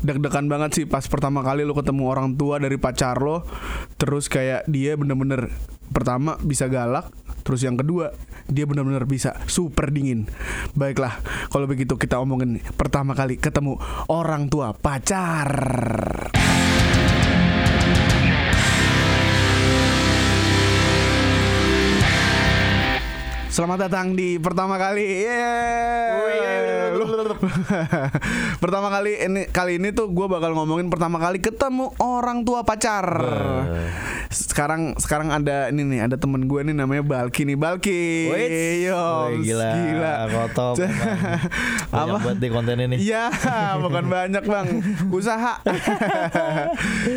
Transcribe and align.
deg-degan 0.00 0.48
banget 0.48 0.70
sih 0.82 0.84
pas 0.88 1.04
pertama 1.04 1.44
kali 1.44 1.64
lo 1.64 1.76
ketemu 1.76 2.08
orang 2.08 2.36
tua 2.36 2.56
dari 2.56 2.80
pacar 2.80 3.20
lo 3.20 3.44
terus 4.00 4.32
kayak 4.32 4.64
dia 4.68 4.96
bener-bener 4.96 5.52
pertama 5.90 6.40
bisa 6.40 6.70
galak 6.70 7.12
terus 7.44 7.64
yang 7.64 7.76
kedua 7.76 8.14
dia 8.50 8.66
benar-benar 8.66 9.06
bisa 9.06 9.38
super 9.46 9.94
dingin. 9.94 10.26
Baiklah 10.74 11.22
kalau 11.54 11.70
begitu 11.70 11.94
kita 11.96 12.18
omongin 12.18 12.58
pertama 12.74 13.14
kali 13.14 13.38
ketemu 13.38 13.78
orang 14.10 14.50
tua 14.50 14.74
pacar 14.74 15.48
Selamat 23.50 23.90
datang 23.90 24.14
di 24.14 24.38
pertama 24.38 24.78
kali. 24.78 25.26
Yeay. 25.26 26.94
pertama 28.62 28.92
kali 28.92 29.18
ini 29.18 29.42
kali 29.48 29.82
ini 29.82 29.90
tuh 29.90 30.06
gue 30.06 30.26
bakal 30.26 30.54
ngomongin 30.54 30.86
pertama 30.86 31.18
kali 31.18 31.42
ketemu 31.42 31.90
orang 31.98 32.46
tua 32.46 32.62
pacar. 32.62 33.02
Sekarang 34.30 34.94
sekarang 34.94 35.34
ada 35.34 35.66
ini 35.74 35.82
nih 35.82 36.06
ada 36.06 36.14
temen 36.14 36.46
gue 36.46 36.62
nih 36.62 36.76
namanya 36.76 37.02
Balki 37.02 37.42
nih 37.42 37.58
Balki. 37.58 38.30
Yoms, 38.86 39.42
gila, 39.42 39.70
gila. 39.74 40.14
Kotop, 40.30 40.74
Apa? 41.90 42.16
Banget 42.22 42.38
deh 42.38 42.50
kontennya 42.54 42.86
nih. 42.86 42.98
Iya, 43.02 43.24
bukan 43.82 44.04
banyak 44.06 44.44
bang, 44.46 44.66
usaha. 45.10 45.58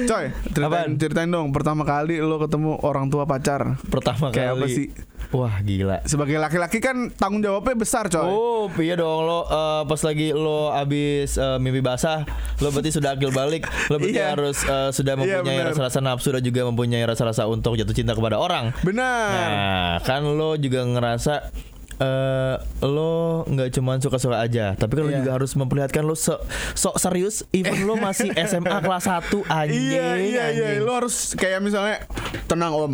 Coy, 0.09 0.25
ceritain, 0.49 0.65
Apaan? 0.65 0.89
ceritain 0.97 1.29
dong 1.29 1.53
pertama 1.53 1.85
kali 1.85 2.17
lo 2.17 2.41
ketemu 2.41 2.81
orang 2.81 3.13
tua 3.13 3.29
pacar. 3.29 3.77
Pertama 3.85 4.33
Kayak 4.33 4.57
kali. 4.57 4.61
apa 4.61 4.65
sih? 4.65 4.87
Wah 5.33 5.57
gila. 5.59 5.97
Sebagai 6.03 6.37
laki-laki 6.37 6.77
kan 6.77 7.09
tanggung 7.11 7.41
jawabnya 7.41 7.73
besar 7.73 8.05
coy. 8.05 8.21
Oh 8.21 8.69
iya 8.77 8.93
dong 8.93 9.21
lo 9.21 9.43
eh, 9.43 9.81
pas 9.83 9.99
lagi 9.99 10.29
lo 10.29 10.69
abis 10.69 11.35
eh, 11.35 11.57
mimpi 11.57 11.81
basah 11.81 12.21
lo 12.59 12.69
berarti 12.69 12.93
sudah 12.93 13.13
akil 13.13 13.29
balik 13.29 13.65
lo 13.89 13.97
berarti 13.97 14.13
Iya. 14.13 14.31
harus 14.31 14.61
eh, 14.61 14.89
sudah 14.91 15.13
Iya, 15.15 15.41
mempunyai 15.41 15.57
benar. 15.57 15.67
rasa-rasa 15.73 15.99
nafsu 15.99 16.29
dan 16.29 16.41
juga 16.41 16.61
mempunyai 16.63 17.01
rasa-rasa 17.01 17.43
untuk 17.45 17.73
jatuh 17.73 17.91
cinta 17.91 18.13
kepada 18.13 18.37
orang. 18.37 18.77
Benar. 18.79 19.27
Nah 19.27 19.93
kan 20.01 20.21
lo 20.23 20.53
juga 20.53 20.81
ngerasa 20.83 21.49
eh 21.95 22.55
lo 22.83 23.13
nggak 23.43 23.69
cuma 23.71 23.95
suka-suka 23.95 24.37
aja, 24.39 24.73
tapi 24.73 24.93
kan 24.93 25.03
lo 25.03 25.11
Iya. 25.11 25.19
juga 25.19 25.31
harus 25.31 25.53
memperlihatkan 25.53 26.01
lo 26.01 26.13
so, 26.13 26.41
sok 26.73 26.97
serius, 26.97 27.45
even 27.51 27.85
lo 27.85 27.93
masih 27.95 28.33
SMA 28.43 28.81
kelas 28.81 29.05
1 29.05 29.29
anjing. 29.43 29.93
Iya 29.93 30.07
iya 30.19 30.45
iya. 30.51 30.67
Lo 30.77 30.93
harus 30.95 31.33
kayak 31.33 31.57
misalnya 31.59 32.01
Tenang 32.43 32.73
om 32.75 32.93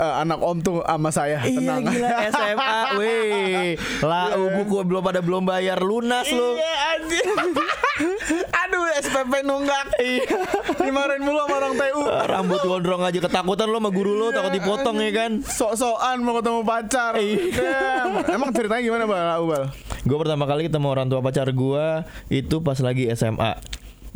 Eh, 0.00 0.14
Anak 0.24 0.40
om 0.40 0.56
tuh 0.64 0.80
sama 0.80 1.12
saya. 1.12 1.44
Iya 1.44 1.60
Tenang. 1.60 1.84
gila 1.84 2.08
SMA 2.32 2.76
Weh. 2.96 3.76
Lah 4.00 4.32
buku 4.32 4.80
belum 4.80 5.02
pada 5.04 5.20
belum 5.20 5.44
bayar 5.44 5.76
lunas 5.76 6.24
lu. 6.32 6.56
Iya 6.56 6.72
anjir 6.96 7.24
Aduh 8.64 8.88
SPP 8.96 9.44
nunggak. 9.44 9.92
Iya. 10.00 10.40
Dimarahin 10.80 11.20
mulu 11.20 11.44
sama 11.44 11.54
orang 11.60 11.74
TU 11.76 12.00
Rambut 12.08 12.60
gondrong 12.64 13.02
aja 13.04 13.18
ketakutan 13.20 13.68
lo 13.68 13.76
sama 13.76 13.90
guru 13.92 14.16
lo 14.16 14.32
takut 14.32 14.56
dipotong 14.56 14.96
ya 15.04 15.12
kan? 15.12 15.30
Sok-sokan 15.44 16.24
mau 16.24 16.40
ketemu 16.40 16.60
pacar. 16.64 17.12
Damn. 17.20 18.24
Emang 18.24 18.50
ceritanya 18.56 18.80
gimana 18.80 19.04
Bal? 19.04 19.44
Bal? 19.44 19.64
Gue 20.00 20.16
pertama 20.16 20.48
kali 20.48 20.64
ketemu 20.64 20.86
orang 20.88 21.12
tua 21.12 21.20
pacar 21.20 21.44
gue 21.52 21.86
Itu 22.32 22.64
pas 22.64 22.80
lagi 22.80 23.04
SMA 23.12 23.52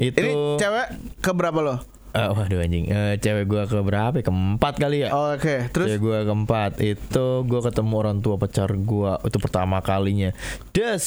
Itu 0.01 0.17
Ini 0.17 0.33
cewek 0.57 0.87
ke 1.21 1.31
berapa 1.37 1.61
lo? 1.61 1.77
Eh, 2.15 2.31
Waduh 2.31 2.63
anjing. 2.63 2.87
Eh, 2.87 3.19
Cewek 3.19 3.45
gue 3.51 3.63
ke 3.67 3.79
berapa? 3.83 4.15
Keempat 4.23 4.79
kali 4.79 5.03
ya? 5.03 5.11
Oh, 5.11 5.35
Oke 5.35 5.67
Terus? 5.75 5.99
Terus 5.99 5.99
gue 5.99 6.19
keempat. 6.23 6.79
Itu 6.79 7.43
gue 7.43 7.61
ketemu 7.61 7.95
orang 7.99 8.17
tua 8.23 8.39
pacar 8.39 8.71
gue 8.71 9.13
Itu 9.27 9.39
pertama 9.43 9.83
kalinya. 9.83 10.31
Des! 10.71 11.03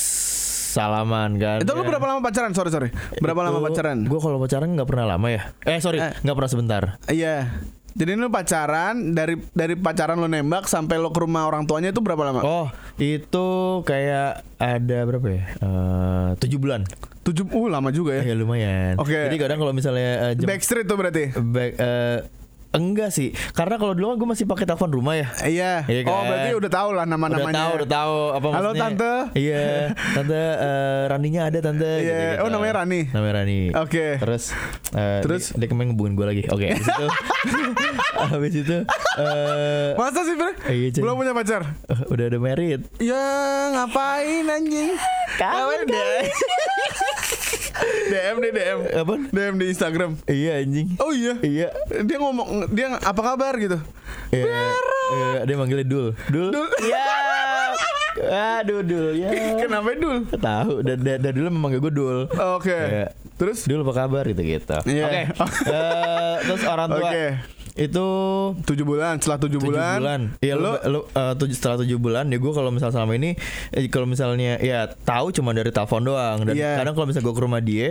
Salaman 0.67 1.39
kan? 1.39 1.63
Itu 1.63 1.73
lo 1.73 1.81
ya. 1.81 1.89
berapa 1.95 2.05
lama 2.05 2.19
pacaran? 2.22 2.52
Sorry 2.52 2.69
sorry. 2.69 2.89
Berapa 3.23 3.39
lama 3.39 3.63
pacaran? 3.63 4.03
Gue 4.03 4.19
kalau 4.19 4.38
pacaran 4.38 4.67
nggak 4.75 4.85
pernah 4.85 5.16
lama 5.16 5.28
ya? 5.31 5.55
Eh 5.63 5.80
sorry. 5.80 6.03
Eh. 6.03 6.13
nggak 6.22 6.35
pernah 6.35 6.52
sebentar. 6.52 6.83
Iya 7.08 7.50
jadi 7.98 8.14
lu 8.14 8.30
pacaran 8.30 8.94
dari 9.12 9.42
dari 9.52 9.73
pacaran 9.73 10.16
lo 10.16 10.30
nembak 10.30 10.70
sampai 10.70 10.95
lo 10.95 11.09
ke 11.09 11.20
rumah 11.20 11.44
orang 11.44 11.66
tuanya 11.66 11.90
itu 11.90 11.97
berapa 11.97 12.22
lama? 12.22 12.46
Oh, 12.46 12.68
itu 12.96 13.47
kayak 13.84 14.46
ada 14.56 14.97
berapa 15.02 15.25
ya? 15.28 15.44
Eh, 15.58 16.30
tujuh 16.38 16.62
bulan. 16.62 16.86
Tujuh, 17.25 17.44
uh 17.44 17.68
lama 17.68 17.90
juga 17.90 18.16
ya. 18.16 18.24
Ya 18.24 18.36
lumayan. 18.38 18.96
Oke. 18.96 19.12
Jadi 19.12 19.36
kadang 19.36 19.57
kalau 19.57 19.74
misalnya 19.74 20.31
jem- 20.31 20.47
Backstreet 20.47 20.86
tuh 20.86 20.96
berarti. 20.96 21.34
back, 21.36 21.72
eh, 21.75 22.18
enggak 22.69 23.09
sih, 23.09 23.31
karena 23.51 23.75
kalau 23.75 23.91
dulu 23.91 24.11
kan 24.11 24.17
gue 24.17 24.29
masih 24.29 24.45
pakai 24.45 24.66
telepon 24.66 24.89
rumah 24.89 25.16
ya. 25.16 25.28
Iya. 25.41 25.73
Iya 25.85 26.01
Oh 26.03 26.19
kan? 26.19 26.28
berarti 26.28 26.50
udah 26.53 26.72
tahu 26.72 26.89
lah 26.91 27.05
nama-namanya. 27.05 27.47
Udah 27.47 27.57
tahu, 27.57 27.72
udah 27.73 27.89
tahu 27.89 28.17
apa 28.29 28.47
Halo, 28.47 28.69
maksudnya. 28.69 28.83
Tante. 28.83 29.13
Iya, 29.33 29.66
tante 30.13 30.35
eh, 30.38 31.01
Raninya 31.07 31.41
ada 31.45 31.59
tante. 31.59 31.88
Iya. 31.88 32.01
gitu-gitu. 32.03 32.44
Oh, 32.44 32.50
namanya 32.50 32.73
Rani. 32.77 33.00
Namanya 33.09 33.33
Rani. 33.39 33.59
Oke. 33.73 34.06
Terus, 34.17 34.44
eh, 34.91 35.19
Terus? 35.22 35.44
dia, 35.51 35.59
dia 35.59 35.67
kemarin 35.67 35.88
ngubungin 35.91 36.13
gue 36.13 36.25
lagi. 36.27 36.44
Oke, 36.47 36.67
habis 36.69 36.85
itu, 36.85 37.06
habis 38.33 38.53
itu, 38.57 38.77
eh, 39.17 39.89
Masa 39.95 40.22
sih 40.22 40.35
Bre? 40.35 40.51
Iya. 40.67 41.00
Belum 41.00 41.16
punya 41.16 41.31
pacar? 41.31 41.61
eh, 41.63 42.00
udah 42.07 42.25
ada 42.25 42.38
married. 42.38 42.81
Ya 42.97 43.23
ngapain 43.73 44.44
anjing? 44.45 44.91
Kangen 45.35 45.81
deh. 45.85 46.22
DM 48.07 48.35
deh 48.39 48.51
DM. 48.55 48.79
Apa? 49.03 49.13
DM 49.29 49.53
di 49.59 49.65
Instagram. 49.71 50.11
Iya 50.25 50.63
anjing. 50.63 50.88
Oh 50.99 51.11
iya. 51.11 51.33
Iya. 51.43 51.69
Dia 52.03 52.17
ngomong 52.17 52.71
dia 52.71 52.95
apa 52.97 53.21
kabar 53.21 53.53
gitu. 53.59 53.77
Iya, 54.31 54.71
iya, 55.11 55.39
dia 55.43 55.55
manggilnya 55.55 55.88
Dul. 55.88 56.15
Dul. 56.31 56.49
Dul. 56.51 56.67
Iya. 56.83 57.03
Aduh 58.63 58.81
Dul 58.81 59.13
ya. 59.19 59.29
Kenapa 59.61 59.93
Dul? 59.93 60.25
Tahu, 60.27 60.73
dari 60.81 60.99
da, 61.05 61.13
da 61.21 61.29
dulu 61.31 61.47
memang 61.53 61.69
gue 61.77 61.93
Dul. 61.93 62.19
Oke. 62.57 62.73
Iya. 62.73 63.07
Terus? 63.38 63.69
Dul 63.69 63.85
apa 63.85 63.94
kabar 63.94 64.23
gitu 64.25 64.41
gitu. 64.41 64.77
Iya. 64.88 65.05
Oke. 65.07 65.21
Eh, 65.67 66.35
terus 66.47 66.63
orang 66.63 66.88
tua 66.89 67.11
Oke. 67.11 67.56
Itu 67.77 68.07
Tujuh 68.59 68.83
bulan. 68.83 69.17
Setelah 69.17 69.39
tujuh, 69.39 69.57
tujuh 69.57 69.69
bulan. 69.69 69.97
bulan. 69.97 70.21
Iya 70.39 70.53
lo, 70.53 70.75
lu, 70.75 70.89
lu 70.89 70.99
eh, 71.07 71.33
tujuh, 71.35 71.53
setelah 71.53 71.77
tujuh 71.79 71.97
bulan 71.97 72.25
ya 72.25 72.38
gue 72.38 72.51
kalau 72.51 72.69
misal 72.69 72.89
selama 72.89 73.13
ini 73.13 73.38
eh, 73.69 73.85
kalau 73.85 74.03
misalnya 74.03 74.57
ya 74.57 74.85
tahu 74.89 75.29
cuma 75.31 75.51
dari 75.51 75.69
telepon 75.69 76.01
doang 76.03 76.41
dan 76.43 76.53
Iya. 76.53 76.73
kadang 76.75 76.93
kalau 76.93 77.05
misalnya 77.05 77.23
gue 77.23 77.35
ke 77.35 77.43
rumah 77.43 77.61
dia 77.61 77.89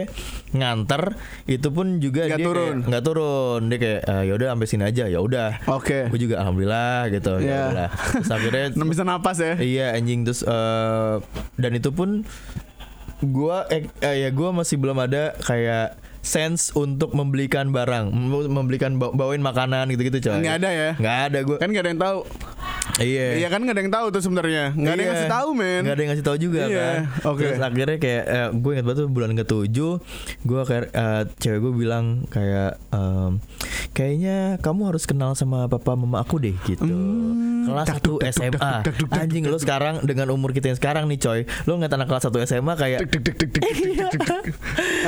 nganter 0.50 1.02
itu 1.47 1.69
pun 1.69 1.86
juga 1.97 2.26
Nggak 2.26 2.36
dia 2.36 2.47
turun. 2.47 2.76
nggak 2.82 3.02
turun 3.02 3.60
dia 3.64 3.78
kayak 3.78 4.00
"Ah, 4.04 4.22
ya 4.22 4.32
udah 4.34 4.47
sampai 4.48 4.66
sini 4.66 4.84
aja 4.84 5.04
ya 5.04 5.19
udah 5.19 5.48
Oke. 5.69 5.98
gue 6.08 6.20
juga 6.20 6.34
alhamdulillah 6.41 7.08
gitu 7.10 7.32
Iya. 7.36 7.47
ya 7.47 7.58
udahlah. 7.64 7.91
terus 8.12 8.30
akhirnya 8.32 8.64
bisa 8.92 9.03
napas 9.03 9.36
ya. 9.38 9.54
iya 9.56 9.86
anjing 9.92 10.22
terus 10.22 10.41
eh, 10.41 11.14
dan 11.54 11.72
itu 11.72 11.91
pun 11.91 12.26
gua 13.18 13.64
eh, 13.68 13.88
eh, 13.98 14.16
ya 14.22 14.30
gua 14.30 14.53
masih 14.53 14.76
belum 14.76 14.98
ada 14.98 15.32
kayak 15.38 15.97
sense 16.26 16.75
untuk 16.75 17.14
membelikan 17.14 17.70
barang 17.70 18.10
mem- 18.10 18.50
membelikan 18.50 18.98
ba- 18.98 19.14
bawain 19.14 19.41
makanan 19.41 19.88
gitu-gitu 19.88 20.19
coy 20.20 20.42
Nggak 20.42 20.56
ada 20.59 20.70
ya? 20.70 20.91
nggak 20.97 21.19
ada 21.25 21.38
gua 21.41 21.56
Kan 21.56 21.70
gak 21.70 21.82
ada 21.82 21.91
yang 21.91 22.03
tahu. 22.03 22.19
Iya. 22.97 23.45
Iya 23.45 23.49
kan 23.53 23.61
gak 23.69 23.75
ada 23.77 23.83
yang 23.84 23.93
tahu 23.93 24.07
tuh 24.09 24.23
sebenarnya. 24.25 24.73
Gak 24.73 24.93
ada 24.97 25.01
yang 25.01 25.01
iya. 25.01 25.12
ngasih 25.12 25.33
tahu 25.33 25.49
men. 25.53 25.83
Gak 25.84 25.95
ada 25.95 26.03
yang 26.03 26.11
ngasih 26.12 26.27
tahu 26.27 26.37
juga 26.41 26.61
iya. 26.65 26.81
kan. 26.81 26.97
Oke. 27.29 27.45
Okay. 27.45 27.61
Akhirnya 27.61 27.99
kayak 28.01 28.25
eh, 28.25 28.49
gue 28.57 28.71
ingat 28.73 28.84
banget 28.89 28.99
tuh 29.05 29.09
bulan 29.12 29.31
ke 29.37 29.45
tujuh, 29.45 29.93
gue 30.45 30.61
kayak 30.65 30.84
eh, 30.97 31.23
cewek 31.37 31.59
gue 31.61 31.73
bilang 31.77 32.05
kayak 32.33 32.81
um, 32.93 33.43
kayaknya 33.93 34.61
kamu 34.61 34.93
harus 34.93 35.05
kenal 35.05 35.37
sama 35.37 35.69
papa 35.69 35.93
mama 35.97 36.25
aku 36.25 36.41
deh 36.41 36.57
gitu. 36.65 36.89
Mm. 36.89 37.69
kelas 37.69 37.89
satu 37.99 38.23
SMA. 38.31 38.75
Anjing 39.11 39.45
lo 39.51 39.59
sekarang 39.59 40.07
dengan 40.07 40.31
umur 40.31 40.55
kita 40.55 40.71
yang 40.71 40.78
sekarang 40.78 41.05
nih 41.11 41.19
coy, 41.19 41.41
lo 41.67 41.77
ngeliat 41.77 41.99
anak 41.99 42.07
kelas 42.07 42.23
satu 42.31 42.39
SMA 42.47 42.78
kayak 42.78 43.03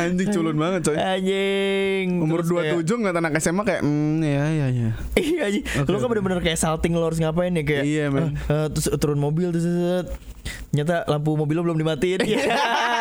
anjing 0.01 0.29
culun 0.35 0.57
banget 0.59 0.81
coy. 0.91 0.97
Anjing. 0.99 2.19
Umur 2.19 2.43
dua 2.43 2.75
tujuh 2.77 2.99
ngeliat 2.99 3.17
anak 3.17 3.39
SMA 3.39 3.63
kayak 3.63 3.81
hmm 3.87 4.21
ya 4.27 4.45
ya 4.51 4.67
ya. 4.75 4.91
Iya 5.29 5.41
anjing. 5.47 5.65
Lo 5.87 5.97
kan 6.03 6.09
bener-bener 6.11 6.41
kayak 6.43 6.59
salting 6.59 6.93
lo 6.99 7.07
harus 7.07 7.23
ngapain 7.23 7.55
ya 7.55 7.63
kayak 7.63 7.78
kayak 7.79 7.87
iya 7.87 8.05
men. 8.11 8.35
uh, 8.51 8.67
terus 8.75 8.87
turun 8.99 9.19
mobil 9.23 9.55
terus 9.55 9.67
ternyata 10.71 11.07
lampu 11.07 11.39
mobil 11.39 11.55
lo 11.59 11.63
belum 11.65 11.79
dimatiin. 11.79 12.21
Yeah. 12.27 12.98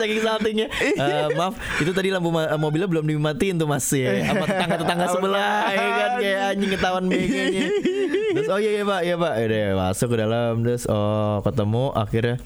Saking 0.00 0.20
saltingnya. 0.20 0.68
Eh, 1.00 1.26
Maaf 1.32 1.54
Itu 1.76 1.90
tadi 1.90 2.08
lampu 2.08 2.28
ma- 2.28 2.50
mobilnya 2.56 2.86
belum 2.86 3.04
dimatiin 3.04 3.54
tuh 3.54 3.64
mas 3.64 3.84
ya. 3.86 4.24
Sama 4.24 4.44
tetangga-tetangga 4.44 5.06
sebelah 5.14 5.62
ya 5.68 5.88
kan? 5.90 6.10
Kayak 6.16 6.40
anjing 6.50 6.70
ketahuan 6.70 7.04
begini. 7.06 7.60
Terus 8.30 8.48
oh 8.48 8.58
iya 8.58 8.70
iya 8.72 8.84
pak 8.84 9.00
Iya 9.02 9.14
pak. 9.16 9.32
Udah 9.40 9.64
masuk 9.76 10.08
ke 10.08 10.16
dalam 10.18 10.52
Terus 10.60 10.84
oh 10.86 11.42
ketemu 11.42 11.84
Akhirnya 11.92 12.36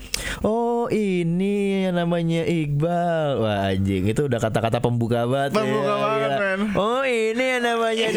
Oh 0.40 0.86
ini 0.86 1.54
yang 1.82 1.94
namanya 1.94 2.42
Iqbal. 2.42 3.28
Wah 3.38 3.68
anjing 3.68 4.04
Itu 4.06 4.26
udah 4.26 4.38
kata-kata 4.38 4.78
pembuka 4.78 5.24
banget 5.24 5.54
Pembuka 5.54 5.84
ya, 5.86 5.96
banget, 5.98 6.20
gila. 6.20 6.36
men. 6.36 6.60
Oh 6.74 7.02
ini 7.02 7.44
yang 7.46 7.62
namanya 7.62 8.06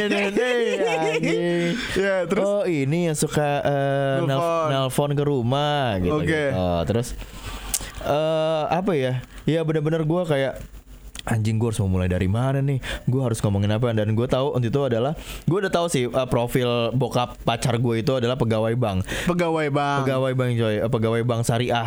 Anjing. 1.08 1.72
Ya 1.94 2.16
terus? 2.26 2.44
Oh 2.44 2.64
ini 2.64 3.08
yang 3.08 3.18
suka 3.18 3.50
eh, 3.60 4.16
Nelfon. 4.18 4.30
nelf- 4.30 4.68
nelfon 4.70 5.12
ke 5.12 5.24
rumah 5.24 5.98
gitu. 6.00 6.16
Oke. 6.16 6.26
gitu. 6.26 6.54
Oh, 6.54 6.82
terus 6.84 7.08
eh 8.08 8.64
apa 8.70 8.92
ya? 8.94 9.14
Ya 9.44 9.62
benar-benar 9.62 10.02
gua 10.04 10.24
kayak 10.24 10.64
anjing 11.28 11.60
gue 11.60 11.68
harus 11.68 11.84
mau 11.84 11.92
mulai 11.92 12.08
dari 12.08 12.32
mana 12.32 12.64
nih 12.64 12.80
gue 13.04 13.20
harus 13.20 13.44
ngomongin 13.44 13.68
apa 13.70 13.92
dan 13.92 14.16
gue 14.16 14.24
tahu 14.26 14.56
waktu 14.56 14.72
itu 14.72 14.80
adalah 14.82 15.12
gue 15.44 15.58
udah 15.60 15.68
tahu 15.68 15.92
sih 15.92 16.08
uh, 16.08 16.24
profil 16.24 16.96
bokap 16.96 17.36
pacar 17.44 17.76
gue 17.76 18.00
itu 18.00 18.16
adalah 18.16 18.40
pegawai 18.40 18.72
bank 18.74 19.04
Pegawai 19.28 19.68
bang. 19.68 19.98
pegawai 20.00 20.32
bank 20.34 20.52
coy 20.56 20.76
uh, 20.78 20.88
pegawai 20.88 21.22
bank 21.24 21.42
syariah. 21.44 21.84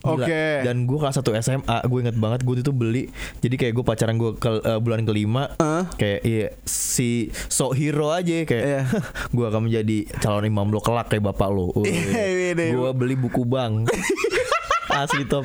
Oke. 0.00 0.64
dan 0.64 0.88
gue 0.88 0.96
kelas 0.96 1.20
1 1.20 1.36
SMA 1.44 1.78
gue 1.84 1.98
inget 2.00 2.16
banget 2.16 2.40
gue 2.40 2.54
itu 2.56 2.72
beli 2.72 3.12
jadi 3.38 3.54
kayak 3.60 3.72
gue 3.76 3.84
pacaran 3.84 4.16
gue 4.16 4.30
ke 4.40 4.50
uh, 4.56 4.80
bulan 4.80 5.04
kelima 5.04 5.52
Hah? 5.58 5.84
kayak 5.92 6.20
iya 6.24 6.46
si 6.64 7.28
sok 7.52 7.76
hero 7.76 8.08
aja 8.08 8.40
kayak 8.42 8.64
Iya. 8.64 8.80
gue 9.36 9.44
akan 9.44 9.68
menjadi 9.68 9.98
calon 10.16 10.48
imam 10.48 10.64
lo 10.64 10.80
kelak 10.80 11.12
kayak 11.12 11.28
bapak 11.28 11.52
lo 11.52 11.76
Iya, 11.84 12.56
iya. 12.56 12.72
gue 12.72 12.90
beli 12.96 13.20
buku 13.20 13.44
bank 13.44 13.92
asli 15.00 15.24
top 15.24 15.44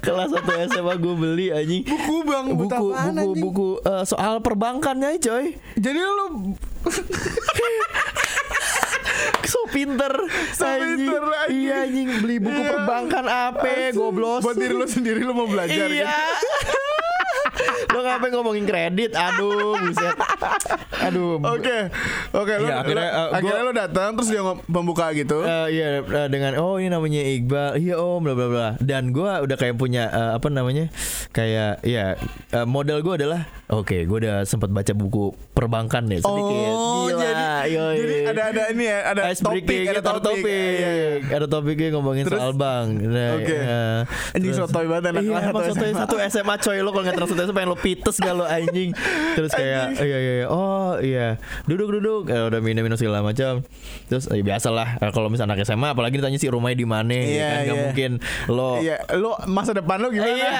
kelas 0.00 0.30
1 0.30 0.42
SMA 0.68 0.94
gue 0.96 1.14
beli 1.14 1.46
anjing 1.48 1.82
Buku 1.84 2.16
bang. 2.22 2.46
buku 2.50 2.66
apaan, 2.68 3.14
buku 3.14 3.22
anjing? 3.22 3.40
buku 3.40 3.68
eh, 3.82 4.02
soal 4.02 4.34
perbankannya 4.38 5.14
coy 5.16 5.54
Jadi 5.74 5.98
lu 5.98 6.26
so 9.44 9.60
pinter 9.68 10.10
So 10.52 10.66
pinter, 10.66 11.22
anjing. 11.22 11.62
iya 11.62 11.86
anjing 11.86 12.08
beli 12.18 12.36
buku 12.38 12.50
Iya. 12.56 12.70
perbankan 12.72 13.24
apa 13.26 13.92
goblos 13.92 14.42
buat 14.42 14.56
diri 14.56 14.74
lu 14.74 14.86
sendiri 14.86 15.20
lu 15.20 15.32
mau 15.32 15.46
belajar 15.46 15.86
iya 15.86 16.10
gitu. 16.10 16.82
lo 17.88 18.00
ngapain 18.00 18.32
ngomongin 18.32 18.64
kredit 18.64 19.12
aduh 19.12 19.76
buset 19.78 20.16
aduh 21.02 21.42
Oke, 21.42 21.76
oke. 22.30 22.54
lu- 22.54 22.64
Iya, 22.64 22.74
akhirnya, 22.78 23.08
uh, 23.08 23.16
gua- 23.28 23.32
akhirnya 23.34 23.62
lu 23.62 23.72
datang 23.74 24.08
terus 24.14 24.28
dia 24.28 24.40
pembuka 24.64 25.06
gitu. 25.12 25.38
Eh, 25.42 25.66
iya 25.72 25.86
eh, 26.00 26.28
dengan 26.28 26.56
oh 26.56 26.76
ini 26.76 26.88
namanya 26.88 27.20
Iqbal 27.20 27.70
iya 27.76 27.94
om 27.96 28.20
bla 28.20 28.32
bla 28.32 28.46
bla 28.46 28.68
dan 28.78 29.10
gue 29.10 29.26
udah 29.40 29.56
kayak 29.56 29.74
punya 29.74 30.06
eh, 30.06 30.30
apa 30.32 30.46
namanya 30.46 30.88
kayak 31.30 31.82
ya 31.82 32.14
eh, 32.48 32.64
model 32.64 33.00
gue 33.00 33.14
adalah 33.16 33.40
oke 33.68 33.98
gue 33.98 34.18
udah 34.18 34.42
sempat 34.42 34.68
baca 34.68 34.92
buku 34.92 35.24
perbankan 35.50 36.06
deh 36.06 36.18
sedikit 36.18 36.70
Oh, 36.72 37.04
Gila, 37.04 37.18
jadi 37.18 37.44
yoi. 37.68 37.94
jadi 37.96 38.16
ada 38.28 38.42
ada 38.46 38.62
ini 38.68 38.84
ya, 38.84 38.98
ada 39.04 39.20
Ice 39.28 39.40
topik, 39.40 39.84
ada 39.84 40.00
ada 40.00 40.20
topik, 40.20 40.44
Iya, 40.44 40.88
iya, 40.88 41.08
iya. 41.18 41.34
ada 41.34 41.46
topiknya 41.46 41.88
ngomongin 41.92 42.24
Terus? 42.24 42.38
soal 42.38 42.52
bank. 42.52 42.88
Nah, 43.02 43.30
Oke. 43.34 43.54
eh, 43.54 44.00
Anjing 44.32 44.42
terus- 44.48 44.60
sotoy 44.62 44.86
banget 44.86 45.04
anak 45.10 45.22
Iya, 45.22 45.28
emang 45.28 45.42
satu 45.42 45.60
sotoy 45.68 45.88
SMA. 45.88 46.00
satu 46.00 46.16
SMA 46.22 46.54
coy 46.58 46.76
lo 46.78 46.90
kalau 46.90 47.02
nggak 47.02 47.16
terus 47.16 47.30
SMA 47.32 47.52
pengen 47.52 47.68
lo 47.68 47.76
pites 47.76 48.16
gak 48.16 48.34
lo 48.34 48.44
anjing. 48.46 48.90
Terus 49.34 49.52
kayak 49.52 49.84
iya 49.98 50.18
iya 50.18 50.32
iya. 50.38 50.46
Oh 50.92 50.98
iya 50.98 51.40
duduk 51.64 51.88
duduk 51.90 52.22
Eh, 52.24 52.42
udah 52.44 52.60
minum 52.60 52.82
minum 52.82 52.94
segala 52.94 53.20
macam. 53.20 53.64
Terus 54.06 54.26
ya, 54.26 54.38
biasalah 54.38 54.98
eh, 54.98 55.10
kalau 55.10 55.26
misalnya 55.26 55.52
anak 55.52 55.64
SMA 55.64 55.88
apalagi 55.88 56.16
ditanya 56.16 56.36
sih 56.36 56.48
rumahnya 56.48 56.76
di 56.76 56.84
mana 56.84 57.10
ya 57.10 57.22
Iya, 57.22 57.48
kan 57.48 57.58
nggak 57.58 57.66
iya. 57.72 57.82
mungkin 57.82 58.10
lo 58.46 58.70
Iya, 58.78 58.96
lu 59.14 59.30
masa 59.46 59.72
depan 59.72 59.96
lu 59.98 60.08
gimana? 60.10 60.32
Iya, 60.32 60.52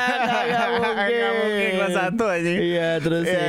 nggak 0.48 0.68
mungkin. 0.78 1.12
Nggak 1.12 1.32
mungkin 1.38 1.68
kelas 1.72 1.94
satu 1.94 2.24
aja. 2.26 2.50
Iya, 2.50 2.88
terus 2.98 3.24
Iya. 3.24 3.40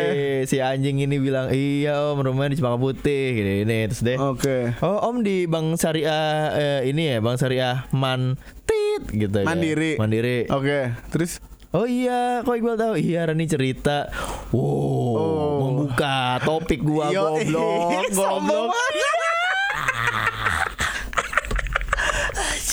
si, 0.44 0.52
si 0.52 0.58
anjing 0.60 0.98
ini 1.00 1.16
bilang, 1.18 1.48
"Iya, 1.50 1.94
Om, 2.12 2.22
rumahnya 2.22 2.52
di 2.52 2.58
Cempaka 2.58 2.78
Putih." 2.78 3.26
Gini, 3.34 3.54
ini 3.64 3.78
terus 3.88 4.02
deh. 4.02 4.18
Oke. 4.18 4.76
Oh 4.80 5.00
om 5.04 5.22
di 5.22 5.46
Bank 5.46 5.76
Syariah 5.76 6.28
eh, 6.54 6.80
ini 6.86 7.10
ya 7.10 7.18
Bank 7.20 7.38
Syariah 7.38 7.88
Mantit 7.92 9.02
gitu 9.10 9.36
ya. 9.40 9.46
Mandiri. 9.46 9.96
Mandiri. 9.96 10.46
Oke, 10.48 10.92
terus 11.10 11.40
Oh 11.74 11.90
iya, 11.90 12.46
kok 12.46 12.54
Iqbal 12.54 12.78
tahu? 12.78 12.94
Iya, 12.96 13.26
Rani 13.26 13.50
cerita. 13.50 14.06
Wow, 14.54 15.18
Oh. 15.18 15.58
membuka 15.58 16.38
topik 16.46 16.86
gua 16.86 17.10
Yo, 17.10 17.34
goblok, 17.34 17.90
goblok. 18.14 18.70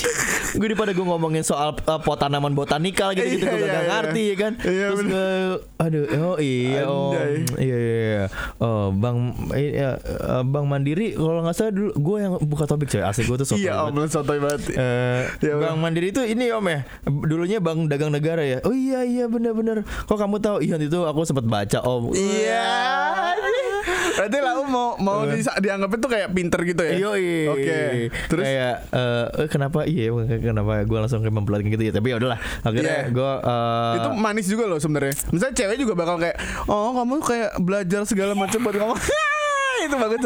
gue 0.56 0.67
daripada 0.67 0.91
gue 0.91 1.02
ngomongin 1.02 1.41
soal 1.41 1.73
uh, 1.79 1.99
pot 1.99 2.17
tanaman 2.17 2.52
botanikal 2.52 3.12
gitu 3.12 3.26
gitu 3.31 3.44
Iya, 3.44 3.50
gue 3.50 3.58
iya, 3.58 3.69
gak 3.69 3.81
iya. 3.81 3.91
ngerti 3.91 4.23
ya 4.23 4.37
kan 4.37 4.52
Iya, 4.61 4.87
terus 4.87 5.00
bener. 5.00 5.11
gue 5.11 5.29
aduh 5.81 6.05
oh 6.26 6.37
iya 6.37 6.82
Anjay. 6.82 7.32
iya 7.58 7.76
iya 7.76 7.97
iya 8.02 8.25
oh 8.58 8.85
bang 8.91 9.19
iya, 9.52 9.91
eh, 9.97 10.43
bang 10.43 10.64
mandiri 10.64 11.06
kalau 11.12 11.41
nggak 11.41 11.55
salah 11.55 11.73
dulu 11.73 11.91
gue 11.93 12.17
yang 12.19 12.32
buka 12.38 12.64
topik 12.64 12.88
coy 12.88 13.00
asli 13.00 13.25
gue 13.25 13.37
tuh 13.37 13.47
sotoy 13.47 13.62
iya 13.62 13.81
om 13.81 13.93
lu 13.93 14.05
sotoy 14.05 14.38
banget. 14.38 14.61
Eh, 14.73 15.23
Ya, 15.41 15.56
Bang 15.56 15.79
Mandiri 15.79 16.11
itu 16.11 16.20
ini 16.23 16.50
om 16.50 16.62
ya 16.62 16.85
Dulunya 17.05 17.58
Bang 17.58 17.87
Dagang 17.87 18.11
Negara 18.11 18.41
ya 18.41 18.61
Oh 18.61 18.73
iya 18.73 19.03
iya 19.03 19.25
bener-bener 19.25 19.82
Kok 20.05 20.17
kamu 20.17 20.37
tahu 20.38 20.56
Iya 20.61 20.76
itu 20.76 21.00
aku 21.00 21.25
sempat 21.25 21.44
baca 21.44 21.79
om 21.81 22.12
Iya. 22.12 22.69
Berarti 24.20 24.37
lah 24.37 24.52
lu 24.52 24.64
mau 24.69 25.00
mau 25.00 25.25
di, 25.25 25.40
dianggap 25.40 25.90
itu 25.96 26.06
kayak 26.12 26.28
pinter 26.31 26.61
gitu 26.69 26.82
ya? 26.84 26.93
Yoi. 27.00 27.49
Oke. 27.49 27.78
Terus 28.28 28.44
kayak 28.44 28.75
eh, 28.93 29.26
eh, 29.40 29.49
kenapa 29.49 29.88
iya 29.88 30.12
kenapa 30.37 30.84
gue 30.84 30.99
langsung 31.00 31.25
kayak 31.25 31.32
memperlihatkan 31.32 31.72
gitu 31.72 31.84
ya 31.88 31.93
tapi 31.96 32.12
ya 32.12 32.17
udahlah 32.20 32.38
akhirnya 32.61 33.08
Iya. 33.08 33.17
gue 33.17 33.32
eh, 33.40 33.93
itu 33.96 34.08
manis 34.20 34.46
juga 34.46 34.64
loh 34.69 34.76
sebenarnya. 34.76 35.17
Misalnya 35.32 35.55
cewek 35.56 35.76
juga 35.81 35.96
bakal 35.96 36.20
kayak, 36.20 36.37
oh 36.69 36.93
kamu 36.93 37.14
kayak 37.25 37.50
belajar 37.64 38.05
segala 38.05 38.37
macam 38.37 38.61
buat 38.61 38.76
ngomong. 38.76 39.00
itu 39.81 39.96
bagus 39.96 40.20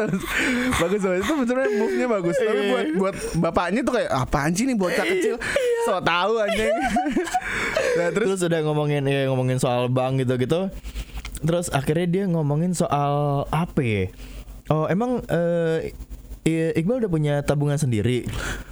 bagus 0.83 1.01
banget 1.01 1.21
itu 1.23 1.33
sebenarnya 1.47 1.71
move-nya 1.79 2.07
bagus 2.11 2.35
tapi 2.35 2.59
Iya. 2.59 2.71
buat 2.75 2.87
buat 2.99 3.15
bapaknya 3.39 3.81
tuh 3.87 3.95
kayak 3.95 4.11
apaan 4.11 4.51
sih 4.51 4.67
nih 4.67 4.75
bocah 4.75 5.07
kecil 5.07 5.39
so 5.87 5.95
tahu 6.03 6.43
anjing 6.43 6.75
nah 8.03 8.11
terus 8.11 8.27
terus 8.35 8.41
udah 8.51 8.61
ngomongin 8.67 9.07
ya 9.07 9.31
ngomongin 9.31 9.63
soal 9.63 9.87
bank 9.87 10.27
gitu 10.27 10.35
gitu 10.43 10.61
terus 11.45 11.69
akhirnya 11.69 12.07
dia 12.07 12.25
ngomongin 12.27 12.73
soal 12.73 13.15
apa 13.49 13.81
ya 13.81 14.05
oh 14.67 14.89
emang 14.89 15.21
I- 16.45 16.73
Iqbal 16.75 16.99
udah 16.99 17.09
punya 17.09 17.35
tabungan 17.41 17.77
sendiri 17.77 18.29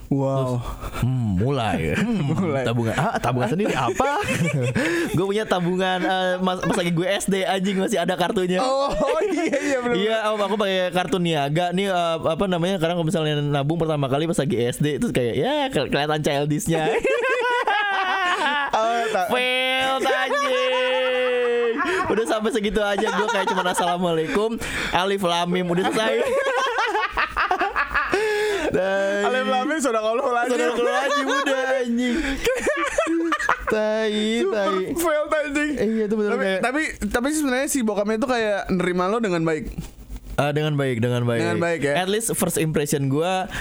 wow 0.08 0.60
Hmm, 1.00 1.34
mulai. 1.34 1.92
Hmm, 1.98 2.20
Mulai. 2.30 2.62
Tabungan. 2.62 2.94
Ah, 2.94 3.16
tabungan 3.16 3.48
sendiri 3.48 3.72
apa? 3.72 4.20
gue 5.16 5.24
punya 5.24 5.42
tabungan 5.42 5.98
eh, 5.98 6.34
mas, 6.38 6.60
pas 6.60 6.76
lagi 6.76 6.92
gue 6.92 7.08
SD 7.08 7.42
anjing 7.42 7.74
masih 7.76 7.98
ada 7.98 8.14
kartunya. 8.14 8.60
oh 8.60 8.92
iya 9.26 9.56
iya 9.58 9.78
bener 9.80 9.96
Iya, 9.98 10.16
om 10.30 10.38
aku 10.38 10.54
pakai 10.54 10.92
kartu 10.92 11.16
niaga 11.16 11.72
nih 11.72 11.88
eh, 11.88 12.16
apa 12.22 12.44
namanya? 12.44 12.76
Karena 12.76 12.94
kalau 12.94 13.08
misalnya 13.08 13.40
nabung 13.40 13.80
pertama 13.80 14.06
kali 14.06 14.28
pas 14.28 14.36
lagi 14.36 14.56
SD 14.60 15.00
itu 15.00 15.10
kayak 15.10 15.34
ya 15.34 15.54
ke- 15.69 15.88
kelihatan 15.88 16.20
childishnya. 16.20 16.82
oh. 18.76 19.00
Udah 22.04 22.25
sampai 22.25 22.50
segitu 22.50 22.81
aja 22.81 23.06
gue 23.06 23.26
kayak 23.26 23.46
cuma 23.46 23.62
assalamualaikum, 23.64 24.56
alif 24.93 25.22
lam 25.22 25.46
mim 25.46 25.66
udah 25.66 25.84
selesai. 25.87 26.14
Dan 28.72 29.25
Alif 29.25 29.46
Lamin 29.46 29.78
sudah 29.78 30.00
kalau 30.00 30.32
lagi 30.32 30.49
Saudara 30.50 30.72
keluar 30.72 30.96
aja 31.02 31.20
udah 31.20 31.60
anjing. 31.78 32.14
tai, 33.66 34.20
tai. 34.43 34.76
fail 34.94 35.25
anjing 35.28 35.70
Eh, 35.75 35.87
iya 35.90 36.04
itu 36.04 36.14
bener 36.14 36.31
tapi, 36.31 36.43
kayak 36.43 36.60
tapi 36.60 36.82
tapi 37.08 37.28
sebenarnya 37.31 37.69
si 37.69 37.81
bokapnya 37.81 38.16
itu 38.16 38.25
kayak 38.26 38.69
nerima 38.70 39.08
lo 39.08 39.19
dengan 39.19 39.43
baik 39.43 39.72
Ah, 40.32 40.48
dengan 40.48 40.72
baik, 40.72 40.96
dengan 40.98 41.28
baik. 41.28 41.40
Dengan 41.44 41.60
baik, 41.60 41.81
ya. 41.82 41.94
At 41.94 42.08
least 42.08 42.32
first 42.32 42.56
impression 42.56 43.12
gua 43.12 43.52